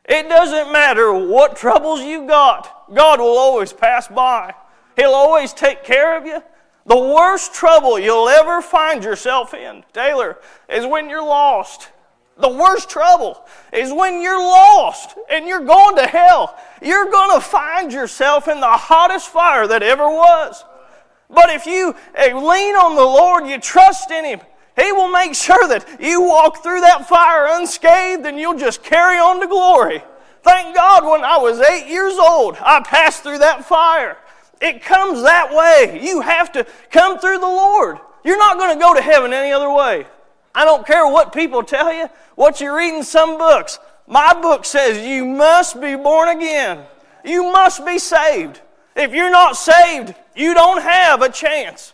[0.05, 4.55] It doesn't matter what troubles you got, God will always pass by.
[4.97, 6.43] He'll always take care of you.
[6.87, 11.89] The worst trouble you'll ever find yourself in, Taylor, is when you're lost.
[12.39, 16.59] The worst trouble is when you're lost and you're going to hell.
[16.81, 20.65] You're going to find yourself in the hottest fire that ever was.
[21.31, 24.41] But if you eh, lean on the Lord, you trust in Him,
[24.77, 29.19] He will make sure that you walk through that fire unscathed and you'll just carry
[29.19, 30.03] on to glory.
[30.43, 34.19] Thank God when I was eight years old, I passed through that fire.
[34.63, 36.01] It comes that way.
[36.03, 37.99] You have to come through the Lord.
[38.25, 40.07] You're not going to go to heaven any other way.
[40.55, 43.81] I don't care what people tell you, what you're reading some books.
[44.07, 46.85] My book says you must be born again.
[47.25, 48.61] You must be saved.
[48.95, 51.93] If you're not saved, you don't have a chance.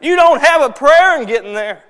[0.00, 1.82] You don't have a prayer in getting there.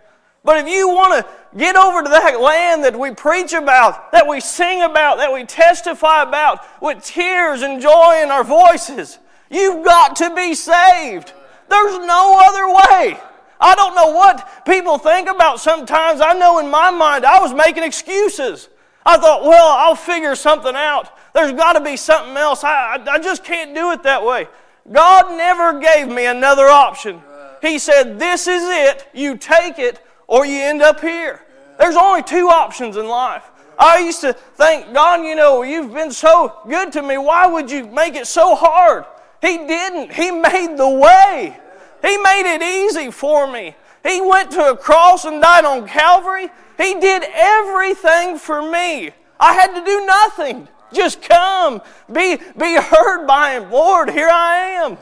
[0.44, 4.28] But if you want to get over to that land that we preach about, that
[4.28, 9.18] we sing about, that we testify about with tears and joy in our voices,
[9.50, 11.32] You've got to be saved.
[11.68, 13.20] There's no other way.
[13.60, 16.20] I don't know what people think about sometimes.
[16.20, 18.68] I know in my mind I was making excuses.
[19.04, 21.16] I thought, well, I'll figure something out.
[21.34, 22.64] There's got to be something else.
[22.64, 24.48] I, I, I just can't do it that way.
[24.90, 27.20] God never gave me another option.
[27.62, 29.08] He said, This is it.
[29.12, 31.42] You take it or you end up here.
[31.78, 33.44] There's only two options in life.
[33.78, 37.16] I used to think, God, you know, you've been so good to me.
[37.16, 39.04] Why would you make it so hard?
[39.40, 40.12] He didn't.
[40.12, 41.56] He made the way.
[42.02, 43.74] He made it easy for me.
[44.02, 46.48] He went to a cross and died on Calvary.
[46.78, 49.10] He did everything for me.
[49.38, 50.68] I had to do nothing.
[50.92, 51.80] Just come,
[52.10, 53.70] be, be heard by Him.
[53.70, 54.98] Lord, here I am.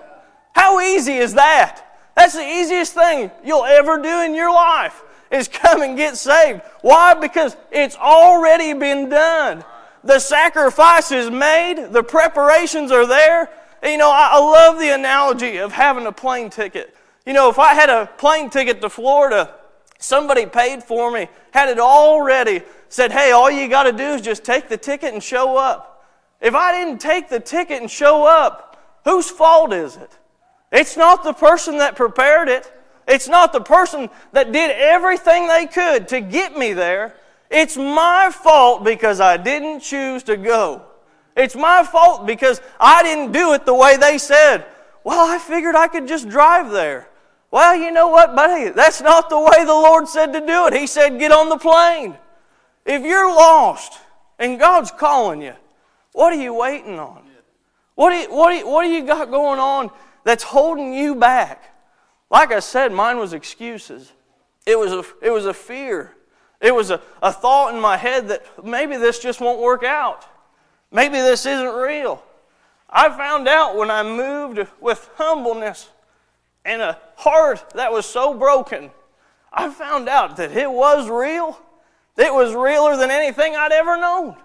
[0.53, 1.84] How easy is that?
[2.16, 6.62] That's the easiest thing you'll ever do in your life is come and get saved.
[6.80, 7.14] Why?
[7.14, 9.64] Because it's already been done.
[10.05, 13.51] The sacrifice is made, the preparations are there.
[13.83, 16.95] You know, I, I love the analogy of having a plane ticket.
[17.24, 19.55] You know, if I had a plane ticket to Florida,
[19.99, 24.05] somebody paid for me, had it all ready, said, hey, all you got to do
[24.05, 26.07] is just take the ticket and show up.
[26.41, 30.11] If I didn't take the ticket and show up, whose fault is it?
[30.70, 32.72] It's not the person that prepared it.
[33.07, 37.14] It's not the person that did everything they could to get me there.
[37.51, 40.83] It's my fault because I didn't choose to go.
[41.39, 44.66] It's my fault because I didn't do it the way they said.
[45.05, 47.09] Well, I figured I could just drive there.
[47.53, 48.70] Well, you know what, buddy?
[48.70, 50.74] That's not the way the Lord said to do it.
[50.74, 52.18] He said, get on the plane.
[52.84, 54.01] If you're lost
[54.39, 55.55] and God's calling you,
[56.12, 57.22] what are you waiting on?
[57.95, 59.91] What do you, what do you, what do you got going on
[60.24, 61.74] that's holding you back?
[62.30, 64.12] Like I said, mine was excuses.
[64.66, 66.14] It was a, it was a fear.
[66.61, 70.26] It was a, a thought in my head that maybe this just won't work out.
[70.91, 72.22] Maybe this isn't real.
[72.89, 75.89] I found out when I moved with humbleness
[76.64, 78.91] and a heart that was so broken,
[79.53, 81.59] I found out that it was real.
[82.16, 84.36] It was realer than anything I'd ever known.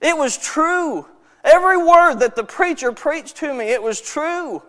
[0.00, 1.06] It was true.
[1.44, 4.62] Every word that the preacher preached to me, it was true.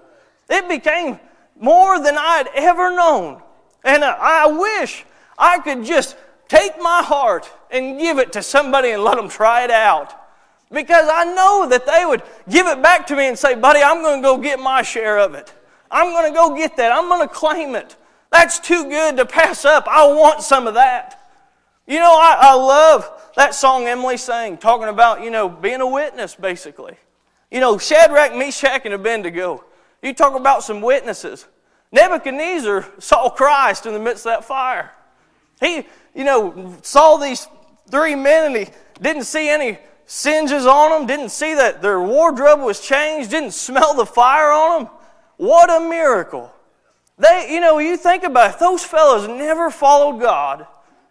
[0.49, 1.19] It became
[1.59, 3.41] more than I'd ever known.
[3.83, 5.05] And I wish
[5.37, 6.15] I could just
[6.47, 10.18] take my heart and give it to somebody and let them try it out.
[10.71, 14.03] Because I know that they would give it back to me and say, buddy, I'm
[14.03, 15.53] going to go get my share of it.
[15.89, 16.91] I'm going to go get that.
[16.91, 17.95] I'm going to claim it.
[18.31, 19.87] That's too good to pass up.
[19.87, 21.15] I want some of that.
[21.87, 25.87] You know, I, I love that song Emily sang, talking about, you know, being a
[25.87, 26.97] witness, basically.
[27.49, 29.63] You know, Shadrach, Meshach, and Abednego.
[30.03, 31.47] You talk about some witnesses.
[31.91, 34.91] Nebuchadnezzar saw Christ in the midst of that fire.
[35.59, 37.47] He, you know, saw these
[37.89, 39.79] three men and he didn't see any
[40.09, 44.83] singes on them, didn't see that their wardrobe was changed, didn't smell the fire on
[44.83, 44.93] them.
[45.37, 46.51] What a miracle.
[47.19, 50.65] They, you know, you think about it, those fellows never followed God,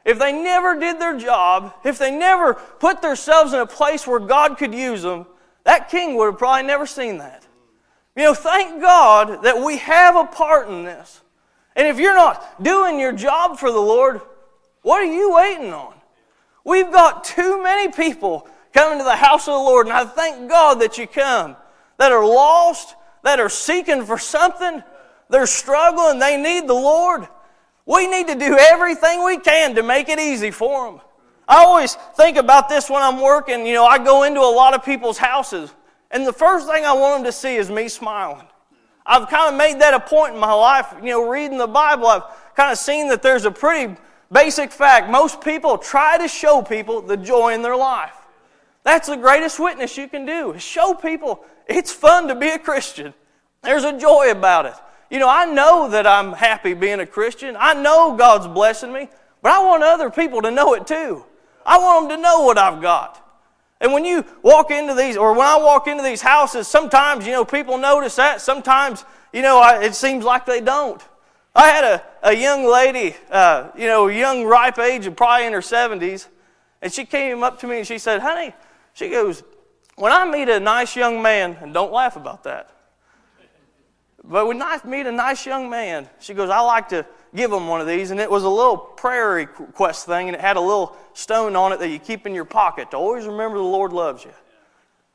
[0.04, 4.18] if they never did their job, if they never put themselves in a place where
[4.18, 5.26] God could use them,
[5.62, 7.46] that king would have probably never seen that.
[8.16, 11.20] You know, thank God that we have a part in this.
[11.76, 14.20] And if you're not doing your job for the Lord,
[14.82, 15.94] what are you waiting on?
[16.64, 18.48] We've got too many people
[18.78, 21.56] coming into the house of the Lord, and I thank God that you come
[21.96, 24.84] that are lost, that are seeking for something,
[25.28, 27.26] they're struggling, they need the Lord.
[27.86, 31.00] We need to do everything we can to make it easy for them.
[31.48, 33.66] I always think about this when I'm working.
[33.66, 35.74] You know, I go into a lot of people's houses.
[36.12, 38.46] And the first thing I want them to see is me smiling.
[39.04, 40.94] I've kind of made that a point in my life.
[41.02, 43.96] You know, reading the Bible, I've kind of seen that there's a pretty
[44.30, 45.10] basic fact.
[45.10, 48.17] Most people try to show people the joy in their life.
[48.88, 53.12] That's the greatest witness you can do, show people it's fun to be a Christian.
[53.62, 54.72] There's a joy about it.
[55.10, 57.54] You know, I know that I'm happy being a Christian.
[57.60, 59.10] I know God's blessing me,
[59.42, 61.22] but I want other people to know it too.
[61.66, 63.22] I want them to know what I've got.
[63.78, 67.32] And when you walk into these, or when I walk into these houses, sometimes, you
[67.32, 68.40] know, people notice that.
[68.40, 71.04] Sometimes, you know, I, it seems like they don't.
[71.54, 75.60] I had a, a young lady, uh, you know, young, ripe age, probably in her
[75.60, 76.28] 70s,
[76.80, 78.54] and she came up to me and she said, honey,
[78.98, 79.44] she goes,
[79.94, 82.68] when I meet a nice young man, and don't laugh about that,
[84.24, 87.68] but when I meet a nice young man, she goes, I like to give him
[87.68, 88.10] one of these.
[88.10, 91.72] And it was a little prayer request thing, and it had a little stone on
[91.72, 94.32] it that you keep in your pocket to always remember the Lord loves you.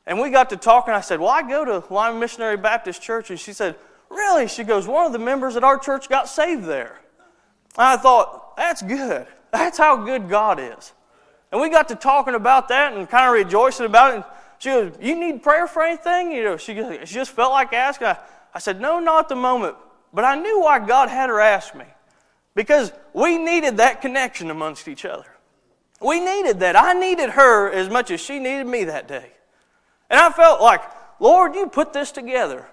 [0.06, 0.94] And we got to talking.
[0.94, 3.28] I said, Well, I go to Lima Missionary Baptist Church.
[3.28, 3.76] And she said,
[4.08, 4.48] Really?
[4.48, 7.00] She goes, One of the members at our church got saved there.
[7.76, 9.26] And I thought, That's good.
[9.52, 10.94] That's how good God is.
[11.54, 14.16] And we got to talking about that and kind of rejoicing about it.
[14.16, 14.24] And
[14.58, 16.32] she goes, You need prayer for anything?
[16.32, 16.74] You know, she,
[17.04, 18.08] she just felt like asking.
[18.08, 18.18] I,
[18.52, 19.76] I said, No, not at the moment.
[20.12, 21.84] But I knew why God had her ask me.
[22.56, 25.26] Because we needed that connection amongst each other.
[26.00, 26.74] We needed that.
[26.74, 29.30] I needed her as much as she needed me that day.
[30.10, 30.82] And I felt like,
[31.20, 32.66] Lord, you put this together.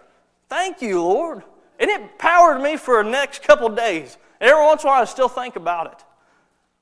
[0.50, 1.44] Thank you, Lord.
[1.80, 4.18] And it powered me for the next couple days.
[4.40, 6.04] And every once in a while, I still think about it.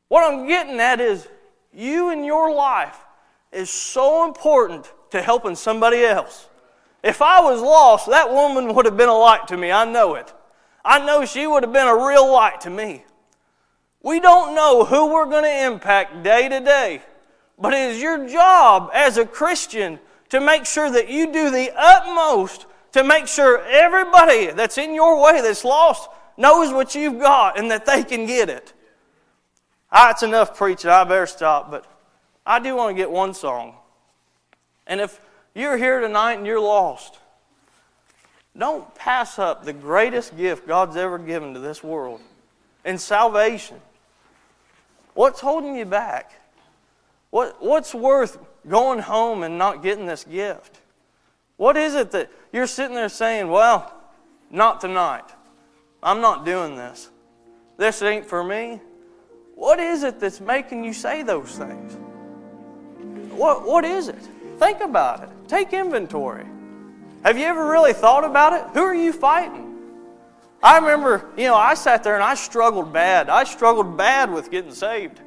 [0.08, 1.28] What I'm getting at is
[1.74, 2.98] you in your life
[3.52, 6.48] is so important to helping somebody else.
[7.04, 9.72] If I was lost, that woman would have been a light to me.
[9.72, 10.34] I know it.
[10.84, 13.06] I know she would have been a real light to me.
[14.02, 17.02] We don't know who we're going to impact day to day.
[17.58, 20.00] But it is your job as a Christian
[20.30, 25.22] to make sure that you do the utmost to make sure everybody that's in your
[25.22, 28.74] way that's lost knows what you've got and that they can get it.
[29.92, 30.90] Ah, it's enough preaching.
[30.90, 31.72] I better stop.
[31.72, 31.86] But
[32.46, 33.76] I do want to get one song.
[34.88, 35.20] And if
[35.54, 37.18] you're here tonight and you're lost,
[38.58, 42.22] don't pass up the greatest gift God's ever given to this world
[42.84, 43.80] in salvation.
[45.14, 46.32] What's holding you back?
[47.30, 48.38] What, what's worth
[48.68, 50.80] going home and not getting this gift?
[51.58, 53.94] What is it that you're sitting there saying, well,
[54.50, 55.26] not tonight?
[56.02, 57.10] I'm not doing this.
[57.78, 58.82] This ain't for me.
[59.60, 61.98] What is it that's making you say those things?
[63.34, 64.30] What, what is it?
[64.58, 65.30] Think about it.
[65.50, 66.46] Take inventory.
[67.26, 68.66] Have you ever really thought about it?
[68.74, 69.76] Who are you fighting?
[70.64, 73.28] I remember, you know, I sat there and I struggled bad.
[73.28, 75.20] I struggled bad with getting saved.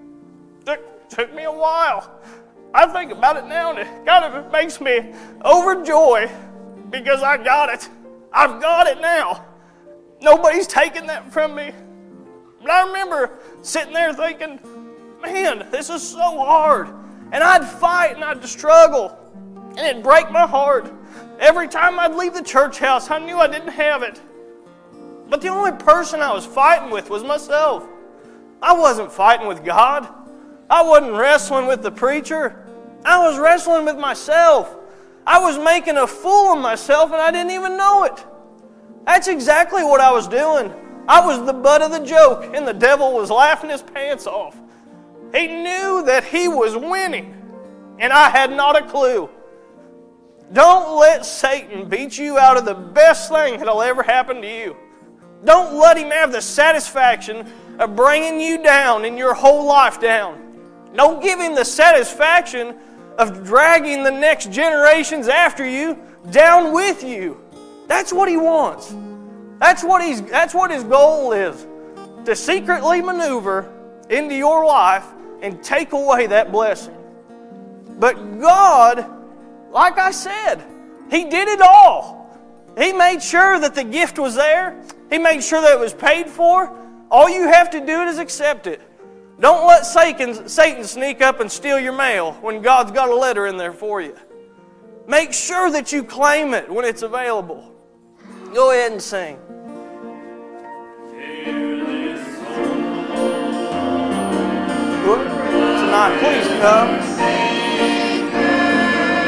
[0.66, 2.10] It took me a while.
[2.72, 5.12] I think about it now and it kind of makes me
[5.42, 6.32] overjoy
[6.88, 7.86] because I got it.
[8.32, 9.44] I've got it now.
[10.22, 11.72] Nobody's taking that from me.
[12.62, 14.60] But I remember sitting there thinking,
[15.20, 16.88] man, this is so hard.
[17.32, 19.18] And I'd fight and I'd struggle.
[19.70, 20.92] And it'd break my heart.
[21.38, 24.20] Every time I'd leave the church house, I knew I didn't have it.
[25.28, 27.88] But the only person I was fighting with was myself.
[28.60, 30.06] I wasn't fighting with God.
[30.70, 32.64] I wasn't wrestling with the preacher.
[33.04, 34.76] I was wrestling with myself.
[35.26, 38.24] I was making a fool of myself and I didn't even know it.
[39.06, 40.72] That's exactly what I was doing.
[41.08, 44.56] I was the butt of the joke and the devil was laughing his pants off.
[45.34, 47.34] He knew that he was winning
[47.98, 49.28] and I had not a clue.
[50.52, 54.76] Don't let Satan beat you out of the best thing that'll ever happen to you.
[55.44, 60.38] Don't let him have the satisfaction of bringing you down and your whole life down.
[60.94, 62.76] Don't give him the satisfaction
[63.18, 65.98] of dragging the next generations after you
[66.30, 67.40] down with you.
[67.88, 68.94] That's what he wants.
[69.62, 71.66] That's what, he's, that's what his goal is
[72.26, 73.72] to secretly maneuver
[74.10, 75.06] into your life
[75.40, 76.96] and take away that blessing.
[77.98, 79.22] But God
[79.72, 80.62] like I said,
[81.10, 82.20] He did it all.
[82.78, 86.28] He made sure that the gift was there, He made sure that it was paid
[86.28, 86.78] for.
[87.10, 88.80] All you have to do is accept it.
[89.40, 93.46] Don't let Satan, Satan sneak up and steal your mail when God's got a letter
[93.46, 94.16] in there for you.
[95.06, 97.74] Make sure that you claim it when it's available.
[98.54, 99.38] Go ahead and sing.
[105.20, 106.96] Tonight, please come.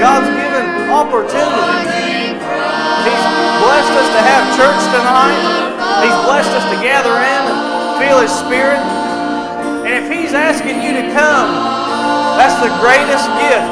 [0.01, 2.41] God's given opportunity.
[3.05, 3.24] He's
[3.61, 5.45] blessed us to have church tonight.
[6.01, 7.59] He's blessed us to gather in and
[8.01, 8.80] feel His Spirit.
[9.85, 11.53] And if He's asking you to come,
[12.41, 13.68] that's the greatest gift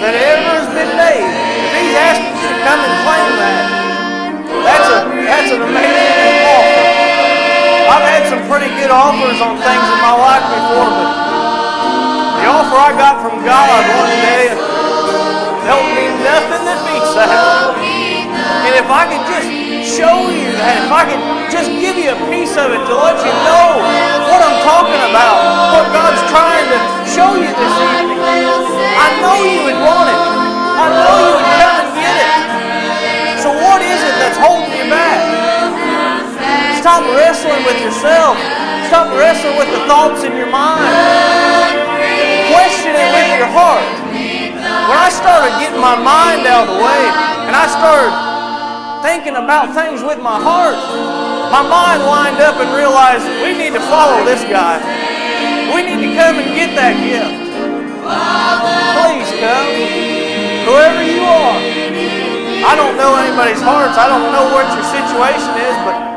[0.00, 1.28] that ever has been made.
[1.28, 3.64] If He's asking you to come and claim that,
[4.64, 6.17] that's, a, that's an amazing
[8.48, 11.08] pretty good offers on things in my life before, but
[12.40, 14.56] the offer I got from God one day,
[15.68, 17.28] don't mean nothing that beats that.
[18.64, 19.52] And if I could just
[19.84, 21.20] show you that, if I could
[21.52, 23.84] just give you a piece of it to let you know
[24.32, 25.36] what I'm talking about,
[25.76, 30.20] what God's trying to show you this evening, I know you would want it.
[30.24, 32.32] I know you would come and get it.
[33.44, 35.17] So what is it that's holding you back?
[36.88, 38.32] Stop wrestling with yourself.
[38.88, 40.88] Stop wrestling with the thoughts in your mind.
[42.48, 43.84] Question it with your heart.
[44.08, 47.02] When I started getting my mind out of the way
[47.44, 48.08] and I started
[49.04, 50.80] thinking about things with my heart,
[51.52, 54.80] my mind lined up and realized we need to follow this guy.
[55.76, 57.52] We need to come and get that gift.
[58.96, 59.76] Please come.
[60.64, 61.60] Whoever you are.
[62.64, 64.00] I don't know anybody's hearts.
[64.00, 66.07] I don't know what your situation is, but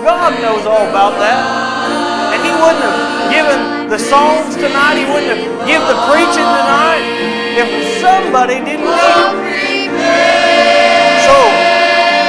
[0.00, 1.40] God knows all about that.
[2.32, 3.60] And He wouldn't have given
[3.92, 4.96] the songs tonight.
[4.96, 7.04] He wouldn't have given the preaching tonight
[7.60, 7.68] if
[8.00, 11.20] somebody didn't need it.
[11.28, 11.36] So,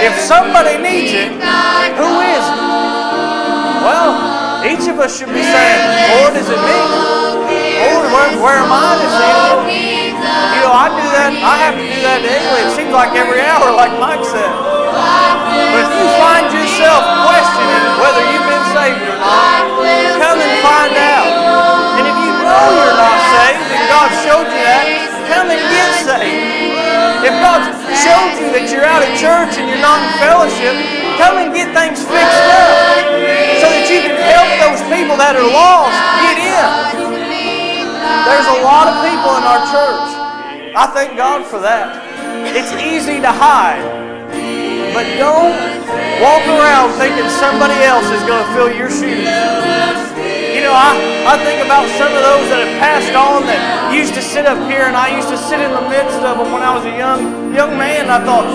[0.03, 1.31] if somebody needs it,
[1.95, 2.59] who is it?
[3.87, 4.11] Well,
[4.67, 5.79] each of us should be saying,
[6.19, 6.79] Lord, is it me?
[7.81, 10.13] Lord, where, where am I this evening?
[10.17, 12.61] You know, I do that, I have to do that daily.
[12.67, 14.70] It seems like every hour, like Mike said.
[15.71, 19.71] But if you find yourself questioning whether you've been saved or not,
[20.19, 21.27] come and find out.
[21.95, 24.85] And if you know you're not saved, and God showed you that,
[25.31, 26.43] come and get saved.
[27.23, 27.61] If God
[27.93, 30.75] showed you that you're out of church and you're not in fellowship,
[31.21, 33.05] come and get things fixed up
[33.61, 35.93] so that you can help those people that are lost
[36.25, 36.67] get in.
[38.25, 40.09] There's a lot of people in our church.
[40.73, 42.01] I thank God for that.
[42.57, 43.85] It's easy to hide,
[44.93, 45.55] but don't
[46.19, 49.27] walk around thinking somebody else is going to fill your shoes.
[50.51, 50.93] You know, I,
[51.25, 53.59] I think about some of those that have passed on that
[53.95, 56.51] used to sit up here, and I used to sit in the midst of them
[56.51, 58.11] when I was a young young man.
[58.11, 58.45] I thought,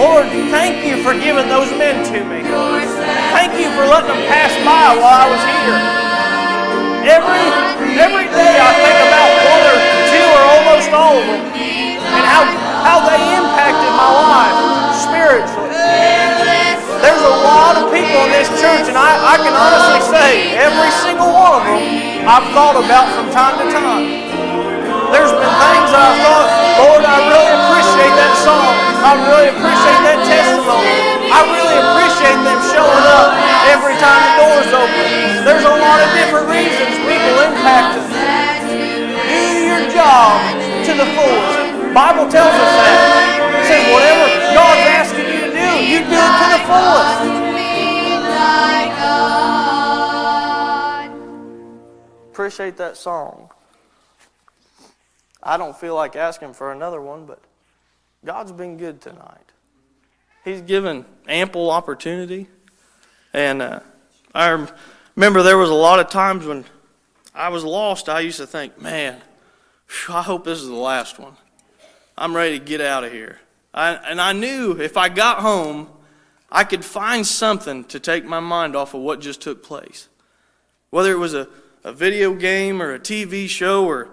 [0.00, 2.40] Lord, thank you for giving those men to me.
[3.36, 5.78] Thank you for letting them pass by while I was here.
[7.04, 7.44] Every
[8.00, 9.78] every day I think about one or
[10.08, 12.42] two or almost all of them and how
[12.80, 14.58] how they impacted my life
[15.04, 15.71] spiritually.
[17.52, 21.60] Lot of people in this church, and I, I can honestly say every single one
[21.60, 21.84] of them
[22.24, 24.08] I've thought about from time to time.
[25.12, 26.48] There's been things that I've thought,
[26.80, 28.72] Lord, I really appreciate that song.
[29.04, 30.96] I really appreciate that testimony.
[31.28, 33.36] I really appreciate them showing up
[33.68, 35.08] every time the doors open.
[35.44, 38.08] There's a lot of different reasons people impact us.
[39.28, 40.40] Do your job
[40.88, 41.92] to the fullest.
[41.92, 42.71] Bible tells us
[52.42, 53.50] Appreciate that song.
[55.40, 57.38] I don't feel like asking for another one, but
[58.24, 59.52] God's been good tonight.
[60.44, 62.48] He's given ample opportunity.
[63.32, 63.78] And uh,
[64.34, 64.66] I
[65.16, 66.64] remember there was a lot of times when
[67.32, 69.20] I was lost, I used to think, man,
[70.08, 71.36] I hope this is the last one.
[72.18, 73.38] I'm ready to get out of here.
[73.72, 75.86] I, and I knew if I got home,
[76.50, 80.08] I could find something to take my mind off of what just took place.
[80.90, 81.48] Whether it was a,
[81.84, 84.08] a video game or a TV show or,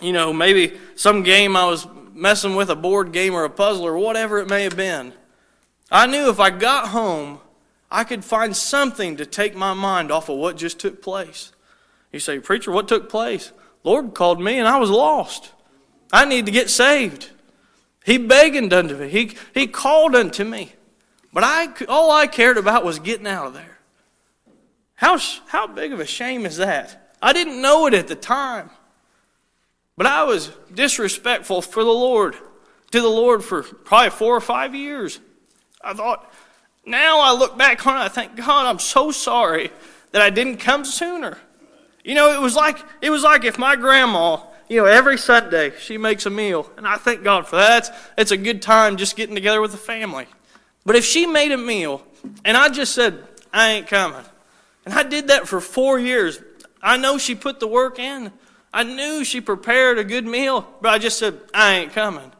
[0.00, 3.86] you know, maybe some game I was messing with, a board game or a puzzle
[3.86, 5.12] or whatever it may have been.
[5.90, 7.40] I knew if I got home,
[7.90, 11.52] I could find something to take my mind off of what just took place.
[12.12, 13.52] You say, Preacher, what took place?
[13.84, 15.52] Lord called me and I was lost.
[16.12, 17.30] I need to get saved.
[18.04, 19.08] He begged unto me.
[19.08, 20.74] He, he called unto me.
[21.32, 23.78] But I, all I cared about was getting out of there.
[24.94, 27.03] How, how big of a shame is that?
[27.24, 28.68] I didn't know it at the time.
[29.96, 32.36] But I was disrespectful for the Lord,
[32.90, 35.20] to the Lord for probably four or five years.
[35.82, 36.30] I thought,
[36.84, 39.70] now I look back on it, I think, God, I'm so sorry
[40.10, 41.38] that I didn't come sooner.
[42.04, 45.72] You know, it was like it was like if my grandma, you know, every Sunday
[45.78, 47.78] she makes a meal, and I thank God for that.
[47.78, 50.26] It's, it's a good time just getting together with the family.
[50.84, 52.02] But if she made a meal
[52.44, 54.24] and I just said, I ain't coming,
[54.84, 56.42] and I did that for four years,
[56.84, 58.30] I know she put the work in.
[58.72, 62.30] I knew she prepared a good meal, but I just said, I ain't coming.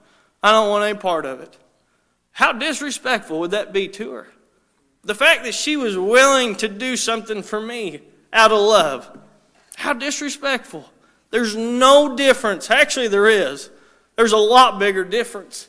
[0.43, 1.57] I don't want any part of it.
[2.33, 4.27] How disrespectful would that be to her?
[5.03, 9.19] The fact that she was willing to do something for me out of love.
[9.77, 10.91] How disrespectful.
[11.31, 12.71] There's no difference.
[12.71, 13.71] Actually, there is.
[14.17, 15.69] There's a lot bigger difference.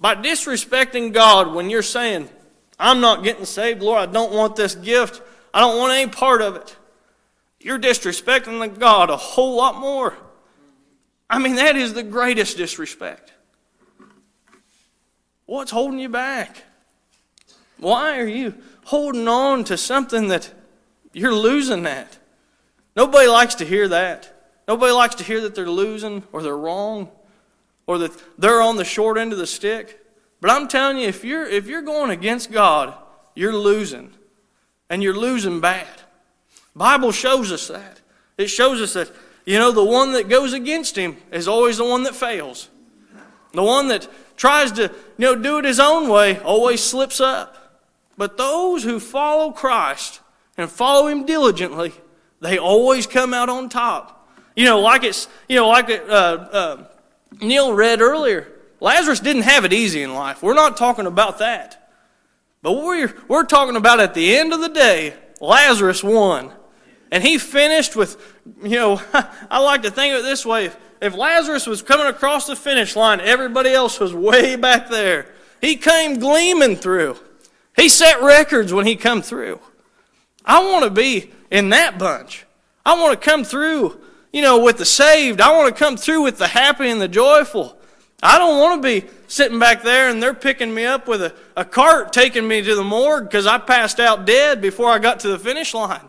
[0.00, 2.28] By disrespecting God when you're saying,
[2.78, 5.22] I'm not getting saved, Lord, I don't want this gift,
[5.54, 6.76] I don't want any part of it,
[7.64, 10.14] you're disrespecting the God a whole lot more.
[11.28, 13.32] I mean, that is the greatest disrespect.
[15.46, 16.64] What's holding you back?
[17.78, 18.54] Why are you
[18.84, 20.52] holding on to something that
[21.12, 22.18] you're losing at?
[22.94, 24.32] Nobody likes to hear that.
[24.68, 27.10] Nobody likes to hear that they're losing or they're wrong
[27.86, 29.98] or that they're on the short end of the stick.
[30.40, 32.94] But I'm telling you, if you're, if you're going against God,
[33.34, 34.12] you're losing.
[34.88, 36.01] And you're losing bad.
[36.74, 38.00] Bible shows us that.
[38.38, 39.10] It shows us that,
[39.44, 42.68] you know, the one that goes against him is always the one that fails.
[43.52, 47.80] The one that tries to, you know, do it his own way always slips up.
[48.16, 50.20] But those who follow Christ
[50.56, 51.92] and follow him diligently,
[52.40, 54.28] they always come out on top.
[54.56, 56.84] You know, like it's, you know, like it, uh, uh,
[57.40, 58.48] Neal read earlier,
[58.80, 60.42] Lazarus didn't have it easy in life.
[60.42, 61.90] We're not talking about that.
[62.62, 66.52] But we're, we're talking about at the end of the day, Lazarus won.
[67.12, 68.20] And he finished with,
[68.60, 69.00] you know,
[69.50, 70.66] I like to think of it this way.
[70.66, 75.26] If, if Lazarus was coming across the finish line, everybody else was way back there.
[75.60, 77.16] He came gleaming through.
[77.76, 79.60] He set records when he come through.
[80.44, 82.44] I want to be in that bunch.
[82.84, 84.02] I want to come through
[84.32, 85.40] you know, with the saved.
[85.40, 87.78] I want to come through with the happy and the joyful.
[88.22, 91.34] I don't want to be sitting back there and they're picking me up with a,
[91.56, 95.20] a cart taking me to the morgue because I passed out dead before I got
[95.20, 96.08] to the finish line.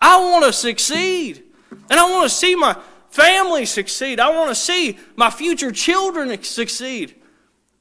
[0.00, 1.42] I want to succeed.
[1.90, 2.76] And I want to see my
[3.10, 4.20] family succeed.
[4.20, 7.14] I want to see my future children succeed.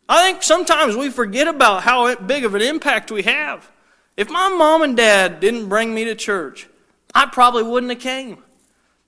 [0.08, 3.70] I think sometimes we forget about how big of an impact we have.
[4.16, 6.68] If my mom and dad didn't bring me to church,
[7.16, 8.44] I probably wouldn't have came.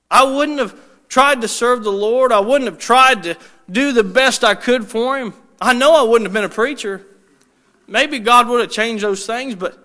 [0.10, 3.38] I wouldn't have tried to serve the Lord, I wouldn't have tried to
[3.70, 7.06] do the best I could for Him, I know I wouldn't have been a preacher.
[7.88, 9.78] Maybe God would have changed those things, but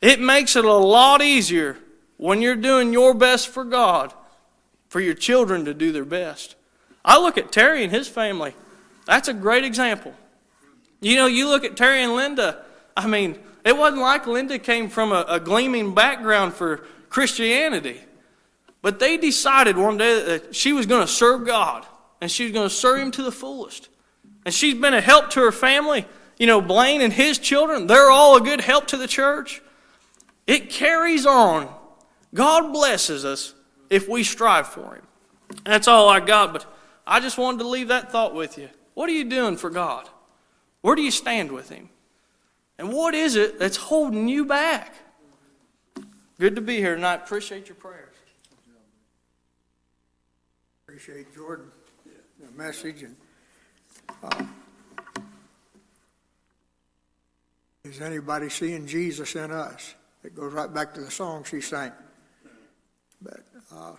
[0.00, 1.76] it makes it a lot easier
[2.16, 4.12] when you're doing your best for God
[4.88, 6.54] for your children to do their best.
[7.04, 8.54] I look at Terry and his family.
[9.04, 10.14] That's a great example.
[11.00, 12.64] You know, you look at Terry and Linda.
[12.96, 18.00] I mean, it wasn't like Linda came from a, a gleaming background for Christianity.
[18.82, 21.84] But they decided one day that she was going to serve God
[22.20, 23.88] and she was going to serve Him to the fullest.
[24.44, 26.06] And she's been a help to her family.
[26.38, 29.62] You know, Blaine and his children, they're all a good help to the church.
[30.46, 31.68] It carries on.
[32.36, 33.54] God blesses us
[33.88, 35.02] if we strive for Him.
[35.64, 36.66] That's all I got, but
[37.06, 38.68] I just wanted to leave that thought with you.
[38.92, 40.06] What are you doing for God?
[40.82, 41.88] Where do you stand with Him?
[42.78, 44.94] And what is it that's holding you back?
[46.38, 47.22] Good to be here tonight.
[47.24, 48.14] Appreciate your prayers.
[50.86, 51.70] Appreciate Jordan,
[52.38, 53.16] the message, and
[54.22, 54.44] uh,
[57.84, 59.94] is anybody seeing Jesus in us?
[60.22, 61.92] It goes right back to the song she sang.
[63.20, 63.40] But
[63.74, 63.92] uh,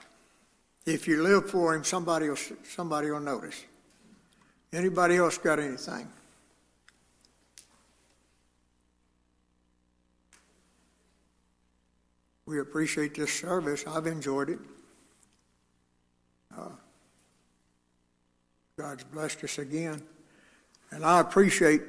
[0.85, 3.63] if you live for Him, somebody will somebody will notice.
[4.71, 6.07] Anybody else got anything?
[12.45, 13.83] We appreciate this service.
[13.85, 14.59] I've enjoyed it.
[16.57, 16.69] Uh,
[18.77, 20.01] God's blessed us again.
[20.91, 21.81] And I appreciate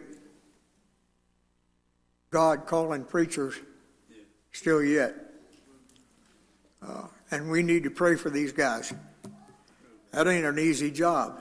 [2.31, 3.55] God calling preachers
[4.53, 5.15] still yet.
[6.83, 8.93] Uh, and we need to pray for these guys.
[10.13, 11.41] That ain't an easy job.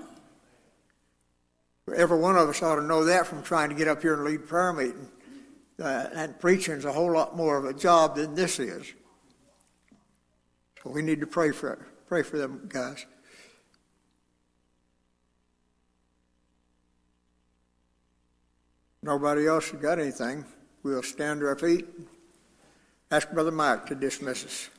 [1.96, 4.24] Every one of us ought to know that from trying to get up here and
[4.24, 5.10] lead prayer meeting.
[5.82, 8.94] Uh, and preaching is a whole lot more of a job than this is.
[10.84, 13.06] So we need to pray for pray for them guys.
[19.04, 20.44] Nobody else has got anything.
[20.84, 21.86] We'll stand to our feet.
[23.12, 24.70] Ask Brother Mike to dismiss us.